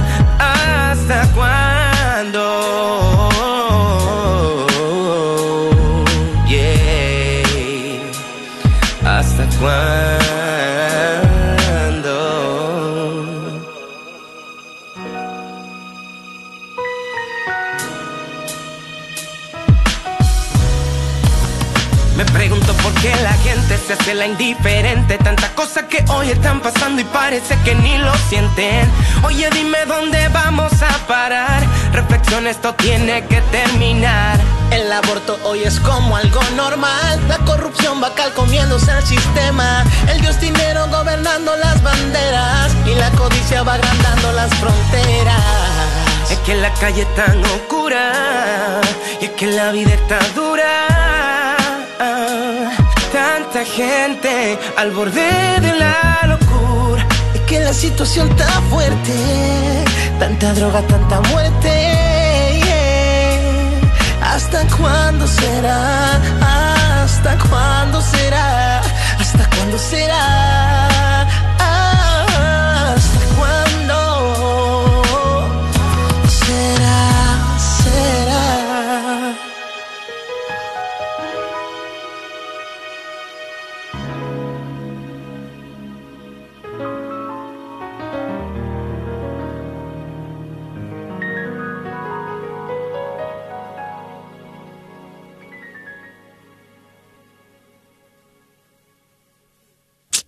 Me 22.15 22.23
pregunto 22.25 22.73
por 22.75 22.93
qué 23.01 23.13
la 23.23 23.33
gente 23.33 23.77
se 23.77 23.93
hace 23.93 24.13
la 24.13 24.27
indiferente. 24.27 25.17
Tantas 25.17 25.49
cosas 25.49 25.83
que 25.85 26.05
hoy 26.09 26.29
están 26.29 26.61
pasando 26.61 27.01
y 27.01 27.03
parece 27.05 27.57
que 27.65 27.75
ni 27.75 27.97
lo 27.97 28.13
sienten. 28.29 28.89
Oye, 29.23 29.49
dime 29.49 29.79
dónde 29.85 30.27
vamos 30.29 30.71
a 30.81 30.97
parar. 31.07 31.61
Reflexión, 31.91 32.47
esto 32.47 32.73
tiene 32.75 33.25
que 33.25 33.41
terminar. 33.51 34.39
El 34.71 34.91
aborto 34.91 35.39
hoy 35.43 35.63
es 35.63 35.79
como 35.79 36.17
algo 36.17 36.41
normal. 36.55 37.19
La 37.27 37.37
corrupción 37.39 38.01
va 38.01 38.11
comiéndose 38.33 38.91
el 38.91 39.03
sistema. 39.03 39.83
El 40.09 40.21
dios 40.21 40.39
dinero 40.39 40.87
gobernando 40.89 41.55
las 41.55 41.81
banderas. 41.81 42.73
Y 42.85 42.95
la 42.95 43.09
codicia 43.11 43.63
va 43.63 43.75
agrandando 43.75 44.31
las 44.33 44.53
fronteras. 44.55 45.41
Es 46.29 46.39
que 46.39 46.55
la 46.55 46.73
calle 46.73 47.03
está 47.03 47.25
oscura 47.55 48.81
y 49.21 49.25
es 49.25 49.31
que 49.31 49.47
la 49.47 49.71
vida 49.71 49.93
está 49.93 50.19
dura. 50.35 51.55
Tanta 53.11 53.63
gente 53.63 54.59
al 54.75 54.91
borde 54.91 55.59
de 55.61 55.73
la 55.79 56.19
locura. 56.27 57.07
Es 57.33 57.41
que 57.41 57.59
la 57.59 57.73
situación 57.73 58.29
está 58.31 58.47
fuerte. 58.69 59.13
Tanta 60.19 60.53
droga, 60.53 60.81
tanta 60.81 61.21
muerte. 61.21 62.04
¿Hasta 64.45 64.77
cuándo 64.77 65.25
será? 65.25 66.21
¿Hasta 67.01 67.35
cuándo 67.49 67.99
será? 67.99 68.79
¿Hasta 69.19 69.49
cuándo 69.49 69.77
será? 69.79 70.94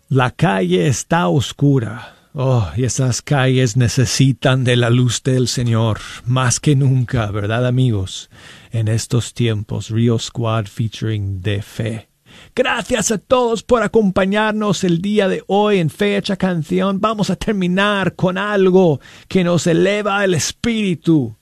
La 0.09 0.31
calle 0.31 0.87
está 0.87 1.27
oscura. 1.27 2.15
Oh, 2.33 2.65
y 2.77 2.85
esas 2.85 3.21
calles 3.21 3.75
necesitan 3.75 4.63
de 4.63 4.77
la 4.77 4.89
luz 4.89 5.21
del 5.21 5.49
Señor, 5.49 5.99
más 6.25 6.61
que 6.61 6.77
nunca, 6.77 7.29
¿verdad 7.31 7.67
amigos? 7.67 8.29
En 8.71 8.87
estos 8.87 9.33
tiempos, 9.33 9.89
Rio 9.89 10.17
Squad 10.17 10.67
featuring 10.67 11.41
de 11.41 11.61
fe. 11.61 12.07
Gracias 12.55 13.11
a 13.11 13.17
todos 13.17 13.63
por 13.63 13.83
acompañarnos 13.83 14.85
el 14.85 15.01
día 15.01 15.27
de 15.27 15.43
hoy 15.47 15.79
en 15.79 15.89
Fecha 15.89 16.37
Canción. 16.37 17.01
Vamos 17.01 17.29
a 17.29 17.35
terminar 17.35 18.15
con 18.15 18.37
algo 18.37 19.01
que 19.27 19.43
nos 19.43 19.67
eleva 19.67 20.23
el 20.23 20.35
espíritu. 20.35 21.35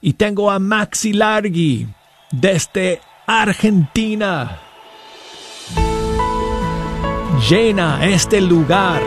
Y 0.00 0.14
tengo 0.14 0.50
a 0.50 0.58
Maxi 0.58 1.12
Largi 1.12 1.86
desde 2.32 3.00
Argentina 3.28 4.65
llena 7.40 8.04
este 8.04 8.40
lugar. 8.40 9.00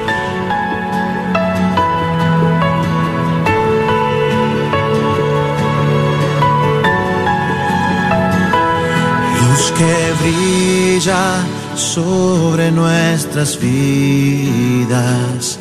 Luz 9.41 9.73
que 9.77 10.13
brilla 10.21 11.45
sobre 11.75 12.71
nuestras 12.71 13.59
vidas, 13.59 15.59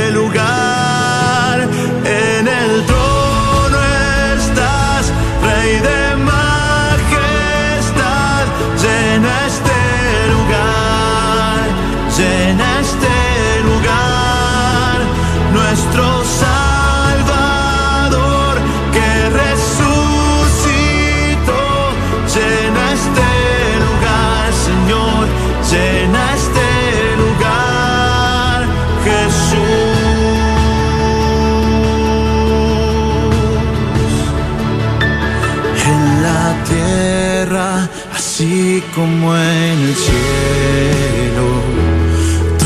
En 35.89 36.23
la 36.23 36.55
tierra, 36.71 37.89
así 38.13 38.83
como 38.93 39.35
en 39.35 39.77
el 39.89 39.95
cielo. 39.95 41.47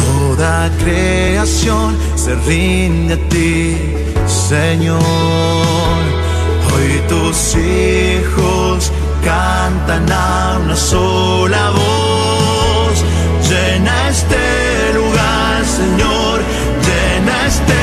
Toda 0.01 0.69
creación 0.83 1.95
se 2.15 2.33
rinde 2.47 3.13
a 3.13 3.29
ti, 3.29 3.77
Señor. 4.49 5.01
Hoy 6.73 7.01
tus 7.07 7.55
hijos 7.55 8.91
cantan 9.23 10.11
a 10.11 10.59
una 10.63 10.75
sola 10.75 11.69
voz. 11.71 12.97
Llena 13.47 14.09
este 14.09 14.43
lugar, 14.95 15.63
Señor. 15.79 16.41
Llena 16.87 17.35
este 17.47 17.80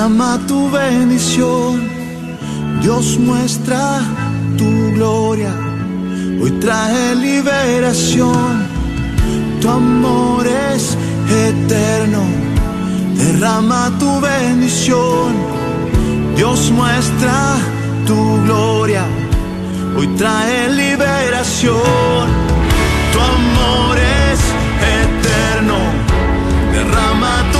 Derrama 0.00 0.38
tu 0.48 0.70
bendición. 0.70 1.78
Dios 2.80 3.18
muestra 3.18 4.00
tu 4.56 4.94
gloria. 4.94 5.52
Hoy 6.40 6.52
trae 6.52 7.14
liberación. 7.16 8.66
Tu 9.60 9.68
amor 9.68 10.46
es 10.46 10.96
eterno. 11.28 12.22
Derrama 13.14 13.92
tu 13.98 14.10
bendición. 14.22 15.34
Dios 16.34 16.70
muestra 16.70 17.58
tu 18.06 18.42
gloria. 18.46 19.04
Hoy 19.98 20.06
trae 20.16 20.70
liberación. 20.70 22.26
Tu 23.12 23.18
amor 23.20 23.98
es 23.98 24.40
eterno. 25.02 25.76
Derrama 26.72 27.34
tu 27.52 27.59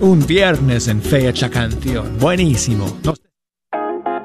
un 0.00 0.26
viernes 0.26 0.88
en 0.88 1.00
Fecha 1.00 1.48
Canción. 1.48 2.18
Buenísimo. 2.18 2.86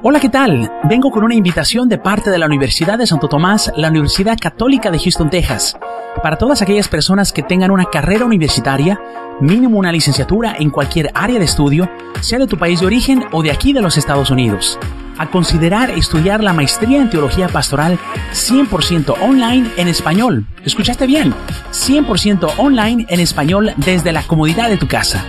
Hola, 0.02 0.20
¿qué 0.20 0.28
tal? 0.28 0.70
Vengo 0.84 1.10
con 1.10 1.24
una 1.24 1.34
invitación 1.34 1.88
de 1.88 1.96
parte 1.96 2.30
de 2.30 2.38
la 2.38 2.46
Universidad 2.46 2.98
de 2.98 3.06
Santo 3.06 3.28
Tomás, 3.28 3.72
la 3.74 3.88
Universidad 3.88 4.36
Católica 4.38 4.90
de 4.90 4.98
Houston, 4.98 5.30
Texas, 5.30 5.78
para 6.22 6.36
todas 6.36 6.60
aquellas 6.60 6.88
personas 6.88 7.32
que 7.32 7.42
tengan 7.42 7.70
una 7.70 7.86
carrera 7.86 8.26
universitaria, 8.26 9.00
mínimo 9.40 9.78
una 9.78 9.92
licenciatura 9.92 10.56
en 10.58 10.70
cualquier 10.70 11.10
área 11.14 11.38
de 11.38 11.46
estudio, 11.46 11.88
sea 12.20 12.38
de 12.38 12.46
tu 12.46 12.58
país 12.58 12.80
de 12.80 12.86
origen 12.86 13.24
o 13.32 13.42
de 13.42 13.50
aquí 13.50 13.72
de 13.72 13.80
los 13.80 13.96
Estados 13.96 14.30
Unidos, 14.30 14.78
a 15.18 15.30
considerar 15.30 15.90
estudiar 15.90 16.42
la 16.42 16.52
maestría 16.52 17.00
en 17.00 17.10
teología 17.10 17.48
pastoral 17.48 17.98
100% 18.32 19.14
online 19.20 19.70
en 19.76 19.88
español. 19.88 20.46
¿Escuchaste 20.64 21.06
bien? 21.06 21.34
100% 21.72 22.54
online 22.58 23.06
en 23.08 23.20
español 23.20 23.72
desde 23.76 24.12
la 24.12 24.22
comodidad 24.22 24.68
de 24.68 24.76
tu 24.76 24.86
casa. 24.86 25.24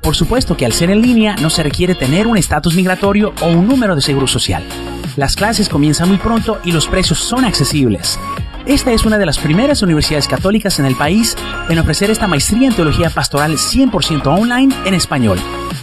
Por 0.00 0.14
supuesto 0.14 0.56
que 0.56 0.64
al 0.64 0.72
ser 0.72 0.90
en 0.90 1.02
línea 1.02 1.36
no 1.36 1.50
se 1.50 1.62
requiere 1.62 1.94
tener 1.94 2.26
un 2.26 2.38
estatus 2.38 2.74
migratorio 2.74 3.34
o 3.42 3.48
un 3.48 3.66
número 3.66 3.94
de 3.94 4.02
seguro 4.02 4.26
social. 4.26 4.62
Las 5.16 5.36
clases 5.36 5.68
comienzan 5.68 6.08
muy 6.08 6.18
pronto 6.18 6.60
y 6.64 6.72
los 6.72 6.86
precios 6.86 7.18
son 7.18 7.44
accesibles. 7.44 8.18
Esta 8.68 8.92
es 8.92 9.04
una 9.06 9.16
de 9.16 9.24
las 9.24 9.38
primeras 9.38 9.80
universidades 9.80 10.28
católicas 10.28 10.78
en 10.78 10.84
el 10.84 10.94
país 10.94 11.34
en 11.70 11.78
ofrecer 11.78 12.10
esta 12.10 12.26
maestría 12.26 12.68
en 12.68 12.74
teología 12.74 13.08
pastoral 13.08 13.56
100% 13.56 14.26
online 14.26 14.74
en 14.84 14.92
español. 14.92 15.38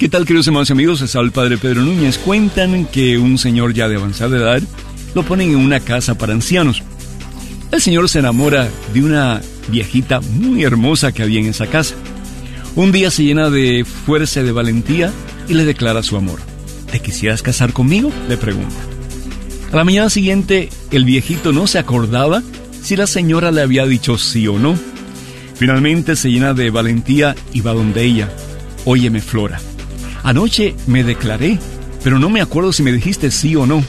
¿Qué 0.00 0.08
tal, 0.08 0.24
queridos 0.24 0.46
hermanos 0.46 0.70
y 0.70 0.72
amigos? 0.72 1.02
Es 1.02 1.14
el 1.14 1.30
padre 1.30 1.58
Pedro 1.58 1.82
Núñez. 1.82 2.16
Cuentan 2.16 2.86
que 2.86 3.18
un 3.18 3.36
señor 3.36 3.74
ya 3.74 3.86
de 3.86 3.96
avanzada 3.96 4.38
edad 4.38 4.62
lo 5.14 5.22
ponen 5.24 5.50
en 5.50 5.56
una 5.56 5.80
casa 5.80 6.16
para 6.16 6.32
ancianos. 6.32 6.82
El 7.70 7.82
señor 7.82 8.08
se 8.08 8.20
enamora 8.20 8.70
de 8.94 9.04
una 9.04 9.42
viejita 9.68 10.20
muy 10.20 10.64
hermosa 10.64 11.12
que 11.12 11.22
había 11.22 11.40
en 11.40 11.48
esa 11.48 11.66
casa. 11.66 11.96
Un 12.76 12.92
día 12.92 13.10
se 13.10 13.24
llena 13.24 13.50
de 13.50 13.84
fuerza 13.84 14.40
y 14.40 14.44
de 14.44 14.52
valentía 14.52 15.12
y 15.48 15.52
le 15.52 15.66
declara 15.66 16.02
su 16.02 16.16
amor. 16.16 16.40
¿Te 16.90 17.00
quisieras 17.00 17.42
casar 17.42 17.74
conmigo? 17.74 18.10
le 18.26 18.38
pregunta. 18.38 18.76
A 19.70 19.76
la 19.76 19.84
mañana 19.84 20.08
siguiente, 20.08 20.70
el 20.92 21.04
viejito 21.04 21.52
no 21.52 21.66
se 21.66 21.78
acordaba 21.78 22.42
si 22.80 22.96
la 22.96 23.06
señora 23.06 23.50
le 23.50 23.60
había 23.60 23.84
dicho 23.84 24.16
sí 24.16 24.48
o 24.48 24.58
no. 24.58 24.78
Finalmente 25.56 26.16
se 26.16 26.30
llena 26.30 26.54
de 26.54 26.70
valentía 26.70 27.36
y 27.52 27.60
va 27.60 27.74
donde 27.74 28.02
ella. 28.02 28.30
Óyeme, 28.86 29.20
Flora. 29.20 29.60
Anoche 30.22 30.74
me 30.86 31.04
declaré, 31.04 31.58
pero 32.04 32.18
no 32.18 32.30
me 32.30 32.40
acuerdo 32.40 32.72
si 32.72 32.82
me 32.82 32.92
dijiste 32.92 33.30
sí 33.30 33.56
o 33.56 33.66
no. 33.66 33.82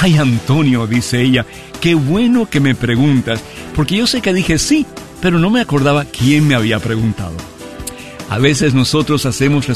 Ay, 0.00 0.16
Antonio, 0.16 0.86
dice 0.86 1.22
ella, 1.22 1.46
qué 1.80 1.94
bueno 1.94 2.48
que 2.48 2.60
me 2.60 2.74
preguntas, 2.74 3.40
porque 3.74 3.96
yo 3.96 4.06
sé 4.06 4.20
que 4.20 4.32
dije 4.32 4.58
sí, 4.58 4.86
pero 5.20 5.38
no 5.38 5.50
me 5.50 5.60
acordaba 5.60 6.04
quién 6.04 6.46
me 6.46 6.54
había 6.54 6.78
preguntado. 6.78 7.34
A 8.30 8.38
veces 8.38 8.74
nosotros 8.74 9.26
hacemos 9.26 9.68